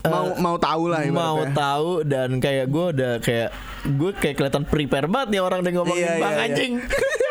eh, 0.00 0.08
mau 0.08 0.32
mau 0.34 0.56
tahu 0.56 0.88
lah 0.88 1.04
mau 1.06 1.36
ibaratnya. 1.38 1.52
tahu 1.52 1.90
dan 2.02 2.28
kayak 2.36 2.66
gue 2.66 2.86
udah 2.90 3.12
kayak 3.20 3.48
gue 3.86 4.10
kayak 4.14 4.34
kelihatan 4.34 4.64
prepare 4.64 5.04
banget 5.04 5.28
nih 5.30 5.40
orang 5.42 5.60
udah 5.60 5.72
ngomongin 5.74 6.00
Iya, 6.02 6.16
bang 6.16 6.32
iya, 6.32 6.44
iya. 6.48 6.68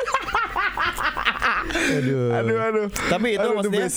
Aduh. 1.92 2.30
aduh 2.31 2.58
aduh 2.62 2.88
Tapi 3.10 3.28
itu 3.34 3.42
Aduh, 3.42 3.56
maksudnya 3.56 3.90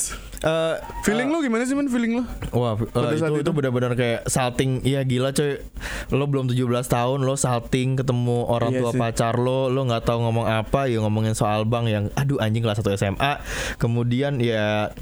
eh, 0.43 0.75
feeling 1.03 1.29
lo 1.29 1.39
gimana 1.39 1.63
sih 1.63 1.73
man 1.73 1.87
feeling 1.87 2.19
lo 2.19 2.25
Wah, 2.51 2.75
eh, 2.75 2.89
saat 3.15 3.31
itu, 3.31 3.39
itu 3.39 3.43
itu? 3.43 3.53
benar-benar 3.53 3.93
kayak 3.93 4.27
salting. 4.27 4.81
Iya 4.83 5.03
gila 5.03 5.31
coy. 5.31 5.61
Lo 6.11 6.25
belum 6.27 6.47
17 6.47 6.63
tahun 6.87 7.19
lo 7.21 7.35
salting 7.35 7.95
ketemu 7.95 8.45
orang 8.45 8.71
Iya 8.71 8.81
tua 8.81 8.91
sih. 8.91 8.99
pacar 8.99 9.35
lo, 9.37 9.69
lo 9.69 9.81
nggak 9.83 10.03
tahu 10.03 10.19
ngomong 10.23 10.47
apa, 10.47 10.87
ya 10.87 10.99
ngomongin 10.99 11.33
soal 11.33 11.65
bank 11.65 11.87
yang 11.87 12.05
aduh 12.15 12.37
anjing 12.39 12.61
kelas 12.61 12.79
1 12.79 12.93
SMA. 12.95 13.33
Kemudian 13.77 14.37
ya 14.37 14.93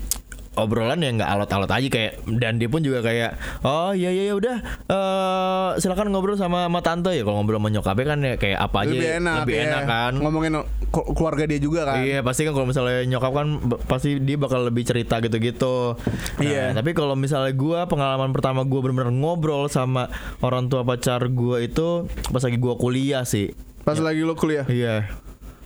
obrolan 0.53 0.99
yang 0.99 1.15
nggak 1.15 1.31
alot-alot 1.31 1.71
aja 1.71 1.87
kayak 1.87 2.13
dan 2.37 2.59
dia 2.59 2.67
pun 2.67 2.83
juga 2.83 3.01
kayak 3.01 3.39
oh 3.63 3.95
iya 3.95 4.11
iya 4.11 4.29
ya 4.29 4.35
udah 4.35 4.57
eh 4.91 5.69
silakan 5.79 6.11
ngobrol 6.11 6.35
sama 6.35 6.67
sama 6.67 6.81
tante 6.81 7.15
ya 7.15 7.23
kalau 7.23 7.39
ngobrol 7.39 7.59
sama 7.59 7.71
nyokapnya 7.71 8.05
kan 8.05 8.19
ya 8.21 8.35
kayak 8.35 8.59
apa 8.59 8.77
aja 8.83 8.91
lebih 8.91 9.11
enak 9.17 9.35
lebih 9.41 9.55
ya. 9.55 9.63
enak 9.65 9.83
kan 9.87 10.13
ngomongin 10.19 10.53
ke- 10.91 11.09
keluarga 11.15 11.45
dia 11.47 11.59
juga 11.59 11.81
kan 11.87 12.03
Iya 12.03 12.19
pasti 12.21 12.43
kan 12.43 12.53
kalau 12.53 12.67
misalnya 12.67 13.07
nyokap 13.07 13.31
kan 13.31 13.47
pasti 13.87 14.19
dia 14.19 14.35
bakal 14.35 14.67
lebih 14.67 14.83
cerita 14.83 15.21
gitu-gitu. 15.21 15.95
Nah, 15.95 16.43
Iya. 16.43 16.65
Tapi 16.75 16.91
kalau 16.93 17.15
misalnya 17.15 17.55
gua 17.55 17.87
pengalaman 17.87 18.35
pertama 18.35 18.67
gua 18.67 18.83
benar-benar 18.83 19.15
ngobrol 19.15 19.69
sama 19.69 20.11
orang 20.39 20.67
tua 20.67 20.83
pacar 20.83 21.23
gua 21.31 21.63
itu 21.63 22.11
pas 22.27 22.43
lagi 22.43 22.59
gua 22.59 22.75
kuliah 22.75 23.23
sih. 23.23 23.55
pas 23.81 23.97
lagi 23.97 24.21
lo 24.21 24.35
kuliah 24.35 24.67
Iya. 24.67 25.09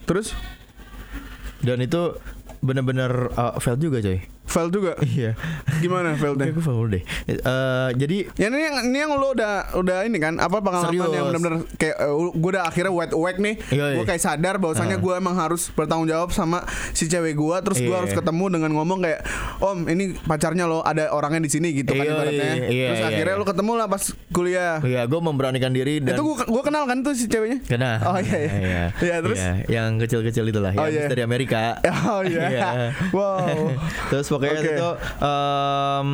terus 0.05 0.37
Dan 1.61 1.81
itu 1.81 2.15
benar-benar 2.61 3.33
uh, 3.33 3.57
fail 3.59 3.75
juga 3.77 3.99
coy. 3.99 4.34
Fail 4.45 4.69
juga. 4.69 4.93
Iya. 5.01 5.33
Gimana 5.79 6.15
failnya? 6.15 6.49
Gue 6.49 6.61
follow 6.61 6.87
deh. 6.87 7.03
Eh, 7.25 7.89
jadi 7.95 8.29
Ya 8.35 8.47
ini 8.47 8.61
yang 8.61 8.77
ini 8.85 8.99
yang 8.99 9.11
lo 9.13 9.31
udah 9.31 9.75
udah 9.75 9.99
ini 10.03 10.17
kan 10.17 10.37
apa 10.37 10.59
pengalaman 10.59 10.91
Serius. 10.91 11.09
yang 11.09 11.27
benar-benar 11.27 11.57
kayak 11.75 11.97
gue 12.31 12.51
udah 12.51 12.65
akhirnya 12.65 12.93
wet 12.93 13.13
whack 13.13 13.37
nih 13.37 13.55
Iya, 13.69 13.85
iya. 13.85 13.97
gue 13.97 14.05
kayak 14.05 14.21
sadar 14.21 14.55
bahwasanya 14.57 14.97
gue 14.97 15.13
emang 15.13 15.35
harus 15.35 15.69
bertanggung 15.69 16.07
jawab 16.07 16.31
sama 16.31 16.63
si 16.91 17.07
cewek 17.07 17.33
gue 17.33 17.57
terus 17.61 17.79
gue 17.79 17.89
Iya. 17.89 18.01
harus 18.01 18.13
ketemu 18.13 18.45
dengan 18.51 18.71
ngomong 18.75 18.99
kayak 19.01 19.21
om 19.59 19.79
ini 19.85 20.05
pacarnya 20.19 20.65
lo 20.65 20.81
ada 20.81 21.11
orangnya 21.11 21.41
di 21.41 21.51
sini 21.51 21.73
gitu 21.73 21.93
kan 21.93 22.01
Iya, 22.01 22.13
ibaratnya 22.13 22.45
iya, 22.55 22.67
iya, 22.67 22.87
terus 22.89 23.01
iya, 23.01 23.09
akhirnya 23.09 23.35
iya. 23.35 23.41
lo 23.41 23.47
ketemu 23.47 23.73
lah 23.75 23.87
pas 23.87 24.03
kuliah 24.31 24.75
ya 24.83 25.03
gue 25.05 25.21
memberanikan 25.21 25.71
diri 25.71 25.99
dan 25.99 26.15
itu 26.15 26.23
gue 26.23 26.37
gue 26.45 26.63
kenal 26.63 26.85
kan 26.85 26.99
tuh 27.01 27.13
si 27.13 27.27
ceweknya 27.27 27.59
Kena. 27.65 27.91
oh 28.05 28.19
iya 28.19 28.39
iya 28.39 28.85
Iya, 28.97 29.17
terus 29.21 29.39
Iya, 29.39 29.53
yang 29.71 29.97
kecil-kecil 29.97 30.45
itulah, 30.47 30.73
Oh, 30.73 30.87
yang 30.87 31.07
iya. 31.07 31.09
dari 31.09 31.23
Amerika. 31.23 31.79
oh 32.11 32.23
iya 32.23 32.93
wow 33.11 33.71
Terus 34.11 34.27
pokoknya 34.35 34.55
Oke. 34.57 34.73
itu 34.73 34.89
em, 35.21 36.09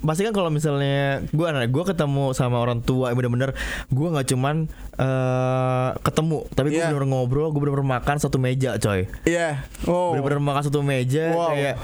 pasti 0.00 0.24
kan 0.24 0.32
kalau 0.32 0.48
misalnya 0.48 0.98
gue 1.26 1.44
anak 1.44 1.68
gue 1.68 1.84
ketemu 1.84 2.32
sama 2.32 2.56
orang 2.56 2.80
tua 2.80 3.12
bener-bener 3.12 3.52
gue 3.86 4.08
nggak 4.08 4.28
cuman 4.28 4.64
eh, 4.96 5.88
ketemu 5.98 6.48
tapi 6.50 6.66
gue 6.68 6.76
Iya. 6.76 6.88
bener-bener 6.88 7.08
ngobrol 7.10 7.48
gue 7.48 7.60
bener-bener 7.60 7.88
makan 7.94 8.16
satu 8.16 8.36
meja 8.36 8.76
coy 8.76 9.04
iya 9.24 9.68
wow 9.84 10.12
bener-bener 10.12 10.40
makan 10.40 10.62
satu 10.62 10.80
meja 10.80 11.30
Wow. 11.30 11.52
kayak 11.52 11.76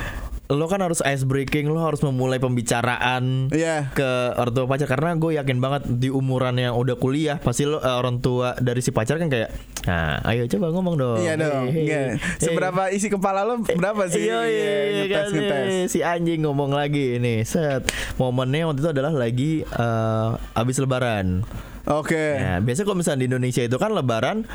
lo 0.48 0.62
kan 0.64 0.78
harus 0.78 1.02
ice 1.02 1.22
breaking 1.22 1.66
lo 1.66 1.80
harus 1.80 1.98
memulai 2.00 2.38
pembicaraan 2.38 3.50
Iya. 3.50 3.90
ke 3.90 4.06
orang 4.32 4.52
tua 4.52 4.64
pacar 4.64 4.86
karena 4.86 5.12
gue 5.12 5.34
yakin 5.34 5.58
banget 5.58 5.82
di 5.88 6.06
umuran 6.06 6.54
yang 6.54 6.72
udah 6.72 6.94
kuliah 6.94 7.36
pasti 7.36 7.64
lo 7.64 7.78
eh, 7.78 7.90
orang 7.90 8.18
tua 8.18 8.54
dari 8.56 8.78
si 8.78 8.90
pacar 8.90 9.16
kan 9.16 9.26
kayak 9.26 9.50
nah 9.82 10.22
ayo 10.24 10.46
coba 10.46 10.70
ngomong 10.70 10.94
dong 10.94 11.18
Iya 11.18 11.34
dong. 11.36 11.66
Hey, 11.66 11.74
hey, 11.74 11.84
Iya. 11.84 11.98
hey. 12.12 12.38
Seberapa 12.38 12.82
isi 12.88 13.06
kepala 13.08 13.42
lo 13.42 13.58
berapa 13.60 14.06
sih? 14.06 14.22
Iya 14.22 14.38
iya 14.44 14.70
iya 14.84 15.02
ngetes 15.02 15.10
kan, 15.10 15.26
ngetes. 15.32 15.66
eh, 15.66 15.84
si 15.88 15.98
anjing 16.00 16.40
ngomong 16.40 16.70
lagi 16.70 17.18
nih 17.18 17.42
set 17.42 17.82
momennya 18.16 18.66
waktu 18.66 18.80
itu 18.80 18.90
adalah 18.92 19.10
lagi 19.10 19.52
eh, 19.62 20.28
abis 20.54 20.78
lebaran 20.78 21.42
Oke. 21.84 22.34
ya 22.34 22.58
biasa 22.58 22.82
kalau 22.82 22.94
misalnya 22.96 23.20
di 23.20 23.28
Indonesia 23.28 23.62
itu 23.62 23.76
kan 23.76 23.90
lebaran 23.90 24.46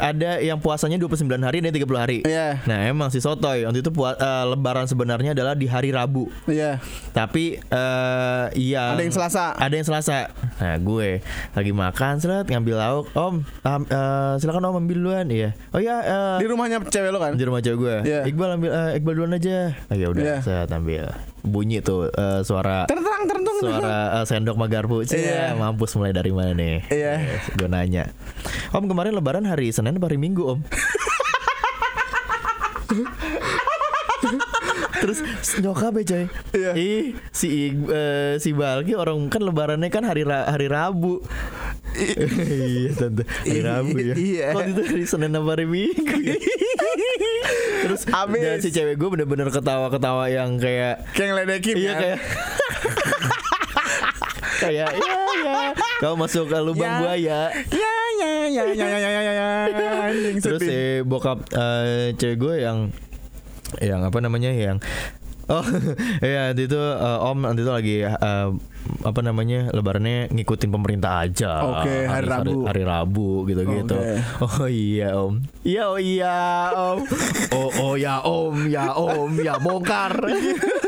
ada 0.00 0.38
yang 0.38 0.56
puasanya 0.56 0.96
29 0.96 1.18
hari 1.38 1.58
dan 1.58 1.70
30 1.70 1.84
hari 1.94 2.18
Iya. 2.22 2.62
nah 2.64 2.78
emang 2.82 3.08
si 3.08 3.18
sotoy 3.18 3.62
waktu 3.62 3.78
itu 3.78 3.90
pua- 3.90 4.14
eh, 4.14 4.44
lebaran 4.46 4.84
sebenarnya 4.84 5.32
adalah 5.32 5.52
di 5.52 5.66
hari 5.66 5.90
Rabu 5.90 6.30
Iya. 6.44 6.78
tapi 7.10 7.58
eh 7.58 8.44
iya 8.56 8.94
Ada 8.94 9.02
yang 9.02 9.12
Selasa. 9.12 9.44
ada 9.52 9.72
yang 9.72 9.84
Selasa 9.84 10.30
nah 10.56 10.74
gue 10.76 11.20
lagi 11.52 11.72
makan 11.72 12.12
seret 12.16 12.46
ngambil 12.46 12.76
lauk 12.76 13.06
om 13.12 13.34
am- 13.62 13.86
eh, 13.86 14.32
silakan 14.38 14.64
om 14.66 14.78
ambil 14.78 14.96
duluan 14.96 15.26
iya 15.26 15.52
oh 15.70 15.78
iya 15.78 15.96
eh, 16.00 16.36
Di 16.38 16.46
rumahnya 16.46 16.78
cewek 16.80 17.10
lo 17.10 17.18
kan? 17.18 17.34
di 17.34 17.42
rumah 17.42 17.58
cewek 17.58 17.78
gue 17.78 17.96
Iya. 18.04 18.20
Iqbal 18.24 18.48
ambil 18.54 18.70
eh, 18.70 18.90
Iqbal 18.96 19.12
duluan 19.12 19.32
aja 19.32 19.56
ah, 19.84 19.94
ya 19.94 20.06
udah 20.06 20.22
Iya. 20.22 20.36
saya 20.40 20.62
ambil 20.70 21.10
bunyi 21.40 21.78
tuh 21.78 22.08
eh, 22.08 22.40
suara 22.42 22.84
Terang 22.84 23.22
terang 23.24 23.44
suara 23.58 23.98
eh, 24.16 24.24
sendok 24.24 24.54
magarpu 24.54 25.02
Cie, 25.02 25.18
Iya. 25.20 25.54
mampus 25.54 25.94
mulai 25.94 26.10
dari 26.10 26.30
mana 26.30 26.52
nih 26.52 26.86
Iya. 26.88 27.14
gue 27.52 27.66
nanya 27.66 28.10
om 28.70 28.84
kemarin 28.84 29.12
lebaran 29.12 29.42
hari 29.42 29.68
Senin 29.68 29.94
apa 29.94 30.06
hari 30.06 30.16
Minggu 30.16 30.44
om 30.48 30.60
Terus 34.98 35.22
nyokap 35.56 35.94
ya 35.94 36.04
coy 36.04 36.24
Iya. 36.52 36.70
Ih 36.74 37.04
si 37.30 37.48
eh, 37.70 38.34
si 38.36 38.50
Balki 38.50 38.92
orang 38.92 39.28
kan 39.28 39.40
lebarannya 39.40 39.88
kan 39.88 40.02
hari 40.02 40.22
Ra- 40.22 40.48
hari 40.48 40.66
Rabu 40.66 41.22
Iya 41.98 42.90
tante 42.94 43.22
Hari. 43.24 43.60
Rabu 43.60 43.96
ya 43.96 44.14
Iya. 44.14 44.46
Kok 44.52 44.62
itu 44.66 44.82
hari 44.84 45.04
Senin 45.04 45.32
apa 45.32 45.50
hari 45.52 45.66
Minggu 45.66 46.14
ya? 46.18 46.34
Terus 47.80 48.02
Abis. 48.06 48.40
dan 48.40 48.58
si 48.58 48.68
cewek 48.68 48.94
gue 48.94 49.08
bener-bener 49.10 49.48
ketawa-ketawa 49.48 50.26
yang 50.26 50.56
kayak 50.56 51.04
Kayak 51.12 51.28
ngeledekin 51.30 51.74
Iya 51.74 51.92
kan? 51.92 52.00
kayak 52.00 52.18
Kayak 54.58 54.88
ya 54.92 55.16
ya 55.38 55.56
Kau 55.98 56.14
masuk 56.14 56.46
ke 56.46 56.58
lubang 56.58 56.84
Ya. 56.84 56.98
buaya 56.98 57.40
Ya 57.70 57.94
ya 58.18 58.32
ya 58.48 58.62
ya 58.66 58.86
ya 58.86 58.98
ya 58.98 59.10
ya 59.22 59.32
ya. 59.70 59.88
Anjing 60.04 60.36
Terus 60.38 60.60
si 60.60 60.78
bokap 61.02 61.46
eh, 61.50 62.14
cewek 62.14 62.36
gue 62.36 62.54
yang 62.60 62.78
yang 63.78 64.00
apa 64.00 64.16
namanya 64.18 64.48
yang 64.48 64.80
Oh 65.48 65.64
iya 66.24 66.52
nanti 66.52 66.68
itu 66.68 66.76
eh, 66.76 67.18
om 67.24 67.40
nanti 67.40 67.64
itu 67.64 67.72
lagi 67.72 67.96
eh, 68.04 68.48
apa 69.04 69.20
namanya 69.20 69.72
lebarannya 69.72 70.28
ngikutin 70.32 70.70
pemerintah 70.72 71.24
aja. 71.24 71.52
Oke, 71.64 72.08
hari 72.08 72.26
Rabu. 72.28 72.68
Hari, 72.68 72.82
Rabu 72.84 73.30
gitu-gitu. 73.48 73.96
Oh 74.40 74.68
iya 74.68 75.16
om. 75.16 75.40
Iya 75.64 75.82
oh 75.88 75.98
iya 76.00 76.36
om. 76.72 76.98
oh 77.56 77.70
oh 77.80 77.94
ya 77.96 78.20
om 78.24 78.56
ya 78.68 78.92
om 78.96 79.32
ya 79.40 79.56
bongkar. 79.60 80.20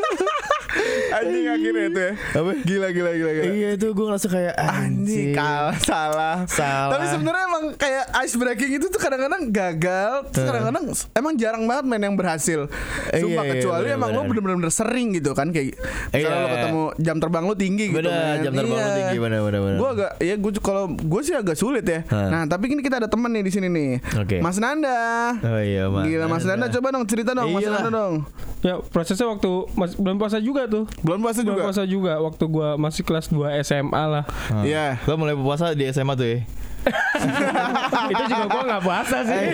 Anjing 1.12 1.46
akhirnya 1.46 1.84
itu 1.86 2.00
ya. 2.00 2.12
Apa? 2.32 2.50
Gila 2.60 2.88
gila 2.90 3.10
gila 3.12 3.30
gila. 3.32 3.44
iya 3.50 3.68
itu 3.72 3.86
gue 3.88 4.06
ngerasa 4.06 4.26
kayak 4.26 4.54
Anjing 4.54 5.00
anjing. 5.00 5.28
kalah 5.32 5.76
salah. 5.80 6.36
Salah. 6.46 6.90
Tapi 6.92 7.04
sebenarnya 7.08 7.44
emang 7.46 7.64
kayak 7.74 8.04
ice 8.20 8.34
breaking 8.34 8.70
itu 8.74 8.86
tuh 8.86 8.96
kadang-kadang 8.96 9.42
gagal, 9.48 10.12
terus 10.30 10.44
kadang-kadang 10.44 10.84
emang 11.12 11.32
jarang 11.34 11.64
banget 11.64 11.84
main 11.84 12.02
yang 12.02 12.14
berhasil. 12.14 12.70
Sumpah 13.10 13.18
Iya, 13.42 13.42
iya, 13.44 13.52
kecuali 13.56 13.88
emang 13.90 14.10
lo 14.10 14.20
bener-bener. 14.24 14.70
sering 14.70 15.12
gitu 15.12 15.32
kan 15.32 15.50
kayak 15.50 15.74
Iya. 16.10 16.28
lo 16.28 16.46
ketemu 16.48 16.82
jam 16.96 17.16
terbang 17.18 17.44
lo 17.44 17.54
tinggi 17.54 17.84
gitu 17.88 17.98
Bener, 17.98 18.12
kan. 18.12 18.36
jam 18.40 18.52
terbang 18.54 18.78
lo 18.78 18.90
tinggi, 18.94 19.16
bener, 19.18 19.40
bener, 19.42 19.60
bener. 19.60 19.76
Gue 19.76 19.88
agak 19.90 20.10
ya 20.20 20.34
gue 20.34 20.50
kalau 20.58 20.84
gue 20.88 21.20
sih 21.20 21.34
agak 21.34 21.54
sulit 21.54 21.82
ya. 21.82 22.00
Hah. 22.06 22.28
Nah, 22.28 22.42
tapi 22.44 22.68
ini 22.68 22.80
kita 22.80 22.96
ada 22.96 23.08
temen 23.08 23.28
nih 23.28 23.42
di 23.42 23.50
sini 23.50 23.66
nih. 23.66 23.90
Oke. 24.16 24.38
Mas 24.38 24.56
Nanda. 24.56 25.34
Oh 25.36 25.58
iya 25.58 25.86
Mas. 25.86 26.06
Gila 26.06 26.26
Mas 26.26 26.44
Nanda 26.44 26.66
coba 26.68 26.88
dong 26.90 27.04
cerita 27.04 27.30
dong 27.32 27.50
Mas. 27.50 27.62
Nanda 27.62 27.90
dong. 27.90 28.14
Ya 28.60 28.76
prosesnya 28.82 29.24
waktu 29.24 29.48
mas, 29.72 29.96
bulan 29.96 30.16
puasa 30.16 30.36
juga 30.36 30.68
tuh. 30.68 30.84
Bulan 31.00 31.20
puasa 31.20 31.40
Bulan 31.40 31.48
juga. 31.50 31.62
puasa 31.64 31.82
juga 31.84 32.12
waktu 32.20 32.44
gua 32.44 32.68
masih 32.76 33.02
kelas 33.02 33.26
2 33.28 33.56
SMA 33.62 34.02
lah. 34.04 34.24
Iya. 34.60 35.00
Lo 35.04 35.16
mulai 35.16 35.32
puasa 35.32 35.72
di 35.72 35.88
SMA 35.88 36.12
tuh 36.12 36.26
ya? 36.26 36.38
Itu 38.12 38.22
juga 38.26 38.44
gua 38.46 38.62
nggak 38.66 38.82
puasa 38.82 39.16
sih. 39.22 39.46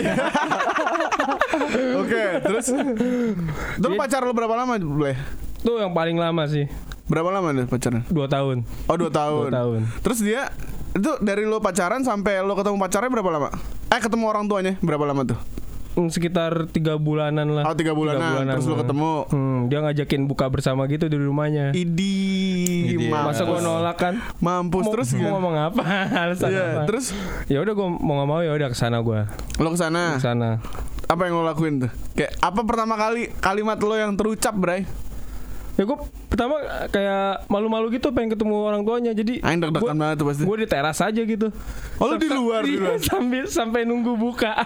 Oke, 1.97 2.25
terus 2.43 2.67
Terus 3.77 3.93
Iya. 3.93 3.99
pacar 3.99 4.21
lo 4.23 4.33
berapa 4.33 4.55
lama 4.55 4.75
boleh? 4.77 5.17
Tuh 5.63 5.79
yang 5.79 5.93
paling 5.93 6.17
lama 6.17 6.47
sih. 6.47 6.67
Berapa 7.07 7.31
lama 7.31 7.55
nih 7.55 7.67
pacarnya? 7.67 8.03
Dua 8.11 8.27
tahun. 8.27 8.67
Oh 8.87 8.97
dua 8.99 9.11
tahun. 9.11 9.51
Dua 9.51 9.55
tahun. 9.55 9.81
Terus 10.03 10.19
dia 10.19 10.51
itu 10.93 11.11
dari 11.21 11.47
lo 11.47 11.61
pacaran 11.61 12.03
sampai 12.03 12.43
lo 12.43 12.55
ketemu 12.55 12.77
pacarnya 12.77 13.11
berapa 13.13 13.31
lama? 13.31 13.49
Eh 13.87 14.01
ketemu 14.03 14.25
orang 14.27 14.45
tuanya 14.47 14.75
berapa 14.83 15.07
lama 15.07 15.23
tuh? 15.23 15.39
Hmm, 15.97 16.13
Sekitar 16.13 16.69
tiga 16.69 16.95
bulanan 16.95 17.49
lah. 17.51 17.65
Oh 17.65 17.73
tiga 17.73 17.91
bulanan. 17.91 18.45
Terus 18.47 18.69
lo 18.69 18.77
ketemu. 18.77 19.13
Hmm, 19.33 19.59
dia 19.67 19.81
ngajakin 19.81 20.29
buka 20.29 20.45
bersama 20.47 20.85
gitu 20.87 21.09
di 21.09 21.17
rumahnya. 21.17 21.73
Idi, 21.73 22.15
Idi. 22.93 23.09
Masa 23.09 23.43
gua 23.43 23.59
nolak 23.59 23.97
kan? 23.97 24.21
Mampus 24.39 24.85
mau, 24.85 24.93
terus 24.93 25.09
mau 25.17 25.41
ngomong 25.41 25.57
apa? 25.57 25.83
Alasan 26.29 26.53
Iya, 26.53 26.65
apa? 26.71 26.81
terus 26.85 27.17
ya 27.49 27.59
udah 27.59 27.73
gua 27.73 27.89
mau 27.89 28.21
nggak 28.21 28.29
mau 28.29 28.41
ya 28.41 28.53
udah 28.53 28.69
ke 28.69 28.77
sana 28.77 29.01
gua. 29.01 29.25
lo 29.57 29.73
ke 29.73 29.81
sana. 29.81 30.21
Ke 30.21 30.23
sana. 30.23 30.61
Apa 31.09 31.25
yang 31.25 31.41
lo 31.41 31.49
lakuin 31.49 31.81
tuh? 31.81 31.91
Kayak 32.13 32.37
apa 32.39 32.61
pertama 32.61 32.95
kali 32.95 33.33
kalimat 33.41 33.81
lo 33.81 33.97
yang 33.97 34.13
terucap, 34.13 34.53
Bray? 34.53 34.85
Ya 35.77 35.85
gue 35.85 35.93
pertama 36.27 36.57
kayak 36.89 37.45
malu-malu 37.47 37.93
gitu 37.93 38.09
pengen 38.09 38.33
ketemu 38.33 38.65
orang 38.65 38.81
tuanya 38.81 39.13
jadi 39.13 39.45
Aing 39.45 39.61
deg-degan 39.61 39.93
banget 39.93 40.17
tuh 40.17 40.27
pasti. 40.33 40.43
Gue 40.49 40.57
di 40.57 40.67
teras 40.67 40.99
aja 40.99 41.21
gitu. 41.21 41.53
Oh, 42.01 42.09
lu 42.09 42.17
di 42.17 42.33
luar, 42.33 42.65
di 42.65 42.81
luar? 42.81 42.97
Sambil 43.05 43.45
sampai 43.45 43.85
nunggu 43.85 44.17
buka. 44.17 44.57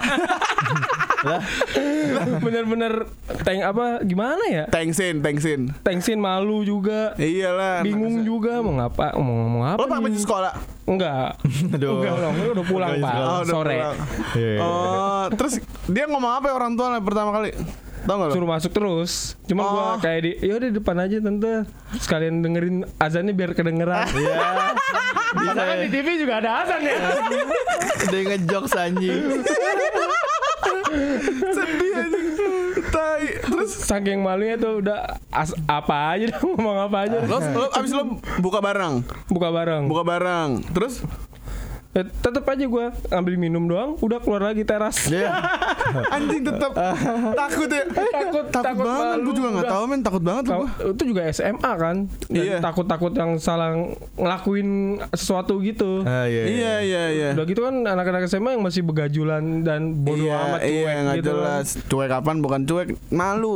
Bener-bener 2.41 3.07
tank 3.43 3.61
apa 3.63 4.01
gimana 4.03 4.43
ya? 4.47 4.65
Thanksin, 4.69 5.21
thanksin. 5.21 5.61
Thanksin 5.81 6.19
malu 6.19 6.63
juga. 6.63 7.13
Iyalah. 7.17 7.85
Bingung 7.85 8.23
juga 8.23 8.61
mau 8.61 8.77
ngapa 8.77 9.17
mau 9.17 9.35
ngomong 9.47 9.65
apa? 9.67 9.79
Lo 9.79 9.87
pakai 9.87 10.03
baju 10.03 10.13
nih? 10.13 10.23
sekolah? 10.23 10.53
Enggak. 10.87 11.31
Aduh. 11.77 11.93
Enggak 12.01 12.15
dong, 12.19 12.35
lu 12.37 12.51
udah 12.53 12.67
pulang, 12.67 12.93
Pak. 12.99 13.15
Oh, 13.15 13.39
udah 13.41 13.47
Sore. 13.47 13.77
pulang. 13.77 13.97
Iya. 14.35 14.59
Oh, 14.59 15.25
terus 15.33 15.53
dia 15.87 16.05
ngomong 16.07 16.33
apa 16.33 16.47
ya 16.49 16.55
orang 16.55 16.73
tua 16.75 16.87
pertama 16.99 17.31
kali? 17.33 17.51
Tau 18.01 18.17
gak 18.17 18.27
lo? 18.27 18.33
Suruh 18.33 18.49
masuk 18.49 18.73
terus. 18.73 19.13
Cuma 19.45 19.61
Oh. 19.61 19.71
gua 19.71 19.85
kayak 20.01 20.21
di 20.25 20.31
ya 20.41 20.57
udah 20.57 20.69
di 20.69 20.77
depan 20.77 20.97
aja 20.99 21.17
tante. 21.21 21.69
Sekalian 22.01 22.41
dengerin 22.41 22.77
azannya 22.97 23.33
biar 23.33 23.53
kedengeran. 23.53 24.09
Iya. 25.31 25.53
Karena 25.55 25.63
kan 25.63 25.77
di 25.79 25.89
TV 25.95 26.07
juga 26.19 26.43
ada 26.43 26.67
azan 26.67 26.83
ya. 26.83 26.97
Dia 28.11 28.21
ngejokes 28.27 28.75
anjing. 28.75 29.21
Sedih 31.51 31.93
anjing. 31.95 32.29
Tai. 32.83 33.23
Terus 33.41 33.71
Saking 33.77 34.21
malunya 34.21 34.55
tuh 34.55 34.81
udah 34.81 34.99
as- 35.29 35.57
apa 35.65 36.15
aja 36.15 36.25
dah 36.29 36.41
ngomong 36.49 36.79
apa 36.83 36.99
aja. 37.05 37.19
lo, 37.21 37.39
lo 37.39 37.67
abis 37.71 37.93
lo 37.93 38.03
buka 38.39 38.59
barang, 38.59 39.03
buka 39.27 39.49
bareng. 39.49 39.83
buka 39.87 40.03
barang. 40.03 40.49
Terus 40.71 41.03
Ya, 41.91 42.07
tetep 42.07 42.47
aja 42.47 42.63
gue 42.63 42.85
ngambil 43.05 43.35
minum 43.35 43.67
doang, 43.67 43.99
udah 43.99 44.19
keluar 44.19 44.47
lagi 44.47 44.63
teras. 44.63 45.11
Iya. 45.11 45.27
Anjing 46.15 46.47
tetap 46.47 46.71
takut 47.41 47.67
ya. 47.67 47.83
Takut, 47.83 48.47
takut, 48.47 48.47
takut 48.47 48.85
banget. 48.85 49.17
Gue 49.21 49.35
juga 49.35 49.49
nggak 49.51 49.67
tahu 49.69 49.83
men 49.85 50.01
takut 50.01 50.23
banget 50.23 50.45
gua. 50.47 50.71
itu 50.87 51.03
juga 51.05 51.23
SMA 51.29 51.73
kan 51.73 51.97
Dan 52.25 52.39
Iya. 52.41 52.59
takut-takut 52.61 53.11
yang 53.13 53.31
salah 53.37 53.75
ngelakuin 54.15 54.69
sesuatu 55.11 55.59
gitu 55.59 56.03
Ah, 56.03 56.25
iya, 56.25 56.43
iya. 56.43 56.47
Iya 56.47 56.75
iya 56.81 57.03
iya. 57.11 57.29
udah 57.33 57.45
gitu 57.45 57.61
kan 57.61 57.75
anak-anak 57.83 58.23
SMA 58.25 58.51
yang 58.53 58.63
masih 58.63 58.83
begajulan 58.83 59.43
dan 59.61 59.81
bodoh 59.97 60.25
iya, 60.25 60.39
amat 60.47 60.61
cuek 60.61 60.71
iya 60.71 60.93
nggak 61.01 61.17
gitu 61.17 61.27
kan. 61.27 61.35
jelas 61.37 61.67
cuek 61.85 62.09
kapan 62.09 62.37
bukan 62.39 62.61
cuek 62.65 62.89
malu 63.09 63.55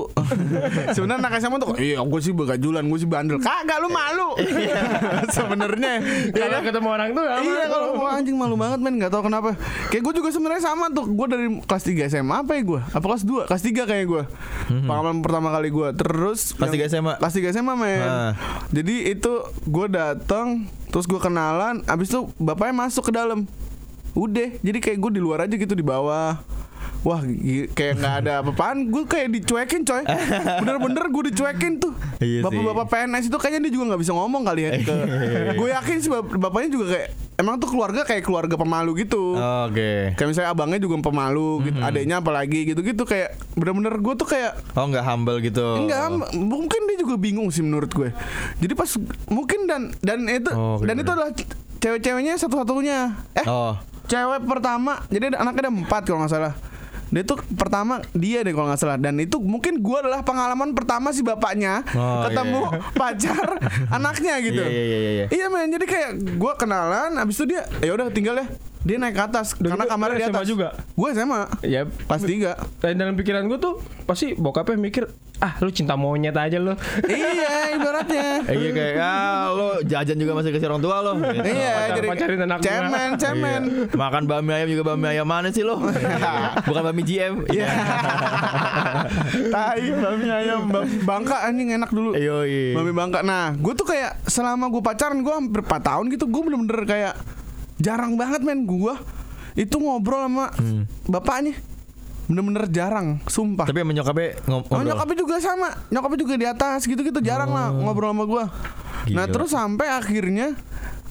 sebenarnya 0.94 1.20
anak 1.20 1.38
SMA 1.38 1.56
tuh 1.56 1.70
iya 1.76 1.98
gue 2.00 2.20
sih 2.20 2.32
begajulan 2.32 2.82
gue 2.82 2.98
sih 2.98 3.06
bandel 3.06 3.38
kagak 3.38 3.78
lu 3.78 3.88
malu 3.88 4.34
sebenarnya 5.28 5.92
ya 6.30 6.44
kalau 6.48 6.62
ketemu 6.64 6.88
orang 6.90 7.08
tuh 7.12 7.24
ya 7.24 7.36
Iya 7.36 7.64
kalau 7.68 7.86
mau 7.94 8.08
anjing 8.24 8.34
malu 8.34 8.56
banget 8.56 8.80
men 8.80 8.96
nggak 8.96 9.12
tahu 9.12 9.28
kenapa. 9.28 9.52
Kayak 9.92 10.02
gue 10.02 10.14
juga 10.16 10.28
sebenarnya 10.32 10.64
sama 10.64 10.88
tuh. 10.88 11.04
Gue 11.06 11.26
dari 11.28 11.46
kelas 11.60 11.84
3 11.84 12.08
SMA 12.08 12.36
apa 12.40 12.56
ya 12.56 12.62
gue? 12.64 12.80
Apa 12.80 13.04
kelas 13.04 13.22
2? 13.22 13.44
Kelas 13.44 13.62
3 13.62 13.84
kayak 13.84 14.04
gue. 14.08 14.22
Pengalaman 14.80 15.20
pertama 15.20 15.52
kali 15.52 15.68
gue. 15.68 15.88
Terus. 15.94 16.56
Kelas 16.56 16.72
yang- 16.72 16.80
3 16.80 16.90
SMA? 16.90 17.12
Kelas 17.20 17.34
3 17.36 17.52
SMA 17.52 17.74
men. 17.76 18.00
Jadi 18.72 19.12
itu 19.12 19.32
gue 19.62 19.86
datang 19.86 20.64
terus 20.88 21.04
gue 21.04 21.18
kenalan, 21.18 21.82
abis 21.84 22.08
itu 22.08 22.30
bapaknya 22.38 22.86
masuk 22.86 23.10
ke 23.10 23.12
dalam. 23.12 23.44
Udah, 24.14 24.46
jadi 24.62 24.78
kayak 24.78 24.98
gue 25.02 25.18
di 25.18 25.20
luar 25.20 25.42
aja 25.42 25.52
gitu 25.52 25.74
di 25.74 25.82
bawah. 25.82 26.38
Wah, 27.04 27.20
kayak 27.70 27.94
nggak 27.96 28.14
ada 28.18 28.32
apa-apaan. 28.40 28.88
Gue 28.88 29.04
kayak 29.04 29.28
dicuekin, 29.30 29.84
coy. 29.84 30.00
Bener-bener 30.58 31.04
gue 31.06 31.22
dicuekin 31.28 31.76
tuh. 31.76 31.92
Iya. 32.16 32.40
Bapak-bapak 32.40 32.86
PNS 32.88 33.28
itu 33.28 33.36
kayaknya 33.36 33.60
dia 33.62 33.72
juga 33.72 33.84
nggak 33.92 34.00
bisa 34.00 34.12
ngomong 34.12 34.42
kali 34.42 34.60
ya. 34.62 34.70
gue 35.60 35.68
yakin 35.70 35.96
sih 35.98 36.08
bap- 36.08 36.32
bapaknya 36.34 36.70
juga 36.70 36.86
kayak 36.90 37.08
emang 37.34 37.58
tuh 37.58 37.68
keluarga 37.68 38.00
kayak 38.02 38.22
keluarga 38.22 38.54
pemalu 38.54 39.04
gitu. 39.04 39.36
Oke. 39.36 40.14
Kayak 40.14 40.28
misalnya 40.30 40.50
abangnya 40.50 40.78
juga 40.78 40.96
pemalu, 40.98 41.48
gitu. 41.66 41.78
adiknya 41.78 42.16
apalagi 42.18 42.60
gitu-gitu 42.66 43.02
kayak 43.02 43.36
bener-bener 43.52 43.94
gue 43.94 44.14
tuh 44.14 44.24
kayak 44.24 44.56
Oh 44.72 44.86
nggak 44.86 45.04
humble 45.04 45.38
gitu. 45.38 45.66
Enggak, 45.76 46.08
m- 46.08 46.24
mungkin 46.40 46.80
dia 46.86 46.96
juga 46.96 47.14
bingung 47.14 47.48
sih 47.48 47.60
menurut 47.60 47.90
gue. 47.90 48.08
Jadi 48.58 48.72
pas 48.72 48.88
mungkin 49.28 49.66
dan 49.66 49.92
dan 50.00 50.24
itu 50.24 50.48
Oh, 50.50 50.78
oke, 50.78 50.86
dan 50.86 50.96
itu 50.96 51.10
adalah 51.10 51.30
cewek-ceweknya 51.76 52.38
satu-satunya. 52.38 53.12
Eh, 53.34 53.44
Oh. 53.44 53.76
cewek 54.04 54.40
pertama. 54.42 55.04
Jadi 55.06 55.32
anaknya 55.32 55.68
ada 55.68 55.72
empat 55.74 56.02
kalau 56.04 56.22
nggak 56.22 56.32
salah. 56.32 56.54
Dia 57.14 57.22
tuh 57.22 57.38
pertama 57.54 58.02
dia 58.10 58.42
deh 58.42 58.50
kalau 58.50 58.66
nggak 58.66 58.80
salah 58.82 58.98
dan 58.98 59.14
itu 59.22 59.38
mungkin 59.38 59.78
gue 59.78 59.96
adalah 60.02 60.26
pengalaman 60.26 60.74
pertama 60.74 61.14
si 61.14 61.22
bapaknya 61.22 61.86
Oh, 61.94 62.26
ketemu 62.26 62.60
pacar 62.98 63.46
anaknya 63.88 64.34
gitu. 64.42 64.62
Iya, 64.66 64.82
iya, 64.82 64.82
iya, 64.98 65.10
iya. 65.14 65.26
Iya 65.30 65.46
men, 65.46 65.70
jadi 65.70 65.86
kayak 65.86 66.10
gue 66.34 66.52
kenalan, 66.58 67.14
abis 67.14 67.38
itu 67.38 67.54
dia 67.54 67.62
ya 67.78 67.94
udah 67.94 68.10
tinggal 68.10 68.34
ya. 68.42 68.46
Dia 68.84 68.96
naik 68.96 69.12
ke 69.12 69.22
atas 69.22 69.56
Dan 69.56 69.72
karena 69.72 69.84
kamarnya 69.86 70.18
di 70.18 70.26
atas. 70.28 70.44
juga? 70.44 70.68
Gue 70.92 71.08
SMA. 71.10 71.42
ya 71.64 71.88
Pas 72.04 72.20
tiga. 72.20 72.52
dan 72.78 72.94
dalam 72.94 73.14
pikiran 73.14 73.44
gue 73.44 73.56
tuh 73.56 73.74
pasti 74.04 74.32
bokapnya 74.34 74.76
mikir 74.76 75.08
ah 75.36 75.58
lu 75.58 75.68
cinta 75.68 75.92
monyet 75.94 76.32
aja 76.32 76.56
lu 76.56 76.72
iya, 77.10 77.74
ibaratnya. 77.74 78.44
Eh, 78.44 78.54
iya 78.54 78.70
kayak 78.70 78.94
ah 78.96 79.50
lo 79.50 79.68
jajan 79.82 80.14
juga 80.14 80.32
masih 80.32 80.52
kasih 80.52 80.68
orang 80.68 80.80
tua 80.80 80.96
lo. 81.00 81.12
Gitu. 81.16 81.42
Iya, 81.42 81.74
jadi 81.92 82.06
pacarin 82.06 82.40
anak 82.40 82.58
gua. 82.58 82.64
cemen, 82.64 83.08
cemen. 83.18 83.62
Iya. 83.66 83.96
Makan 83.98 84.22
bami 84.24 84.50
ayam 84.52 84.68
juga 84.70 84.82
bami 84.86 85.06
ayam 85.10 85.26
mana 85.26 85.48
sih 85.48 85.60
lo? 85.60 85.80
Bukan 86.68 86.82
bami 86.84 87.02
GM. 87.02 87.34
Iya. 87.50 87.66
Tai, 89.50 89.82
bami 89.92 90.28
ayam, 90.28 90.60
Bangka 91.02 91.36
anjing 91.42 91.72
enak 91.72 91.90
dulu. 91.90 92.14
Iya. 92.14 92.76
Bami 92.76 92.92
Bangka. 92.92 93.20
Nah, 93.20 93.52
gue 93.54 93.72
tuh 93.74 93.84
kayak 93.84 94.22
selama 94.26 94.68
gue 94.68 94.80
pacaran 94.80 95.18
gue 95.18 95.34
hampir 95.34 95.60
4 95.60 95.72
tahun 95.82 96.04
gitu, 96.10 96.24
gue 96.26 96.42
bener-bener 96.42 96.84
kayak 96.84 97.14
jarang 97.76 98.14
banget 98.14 98.40
men 98.40 98.64
gue 98.64 98.94
itu 99.54 99.76
ngobrol 99.76 100.18
sama 100.20 100.50
bapaknya. 101.04 101.54
Bener-bener 102.24 102.64
jarang, 102.66 103.20
sumpah. 103.28 103.68
Tapi 103.68 103.84
sama 103.84 103.92
nyokapnya 103.92 104.28
ngom- 104.42 104.64
Oh, 104.64 104.68
ngobrol. 104.72 104.88
nyokapnya 104.88 105.16
juga 105.18 105.36
sama. 105.38 105.68
Nyokapnya 105.88 106.18
juga 106.18 106.34
di 106.34 106.46
atas 106.48 106.80
gitu-gitu 106.82 107.20
jarang 107.20 107.52
lah 107.52 107.68
ngobrol 107.70 108.10
sama 108.10 108.24
gua. 108.24 108.44
Nah, 109.04 109.04
Gila. 109.04 109.24
terus 109.28 109.52
sampai 109.52 109.92
akhirnya 109.92 110.56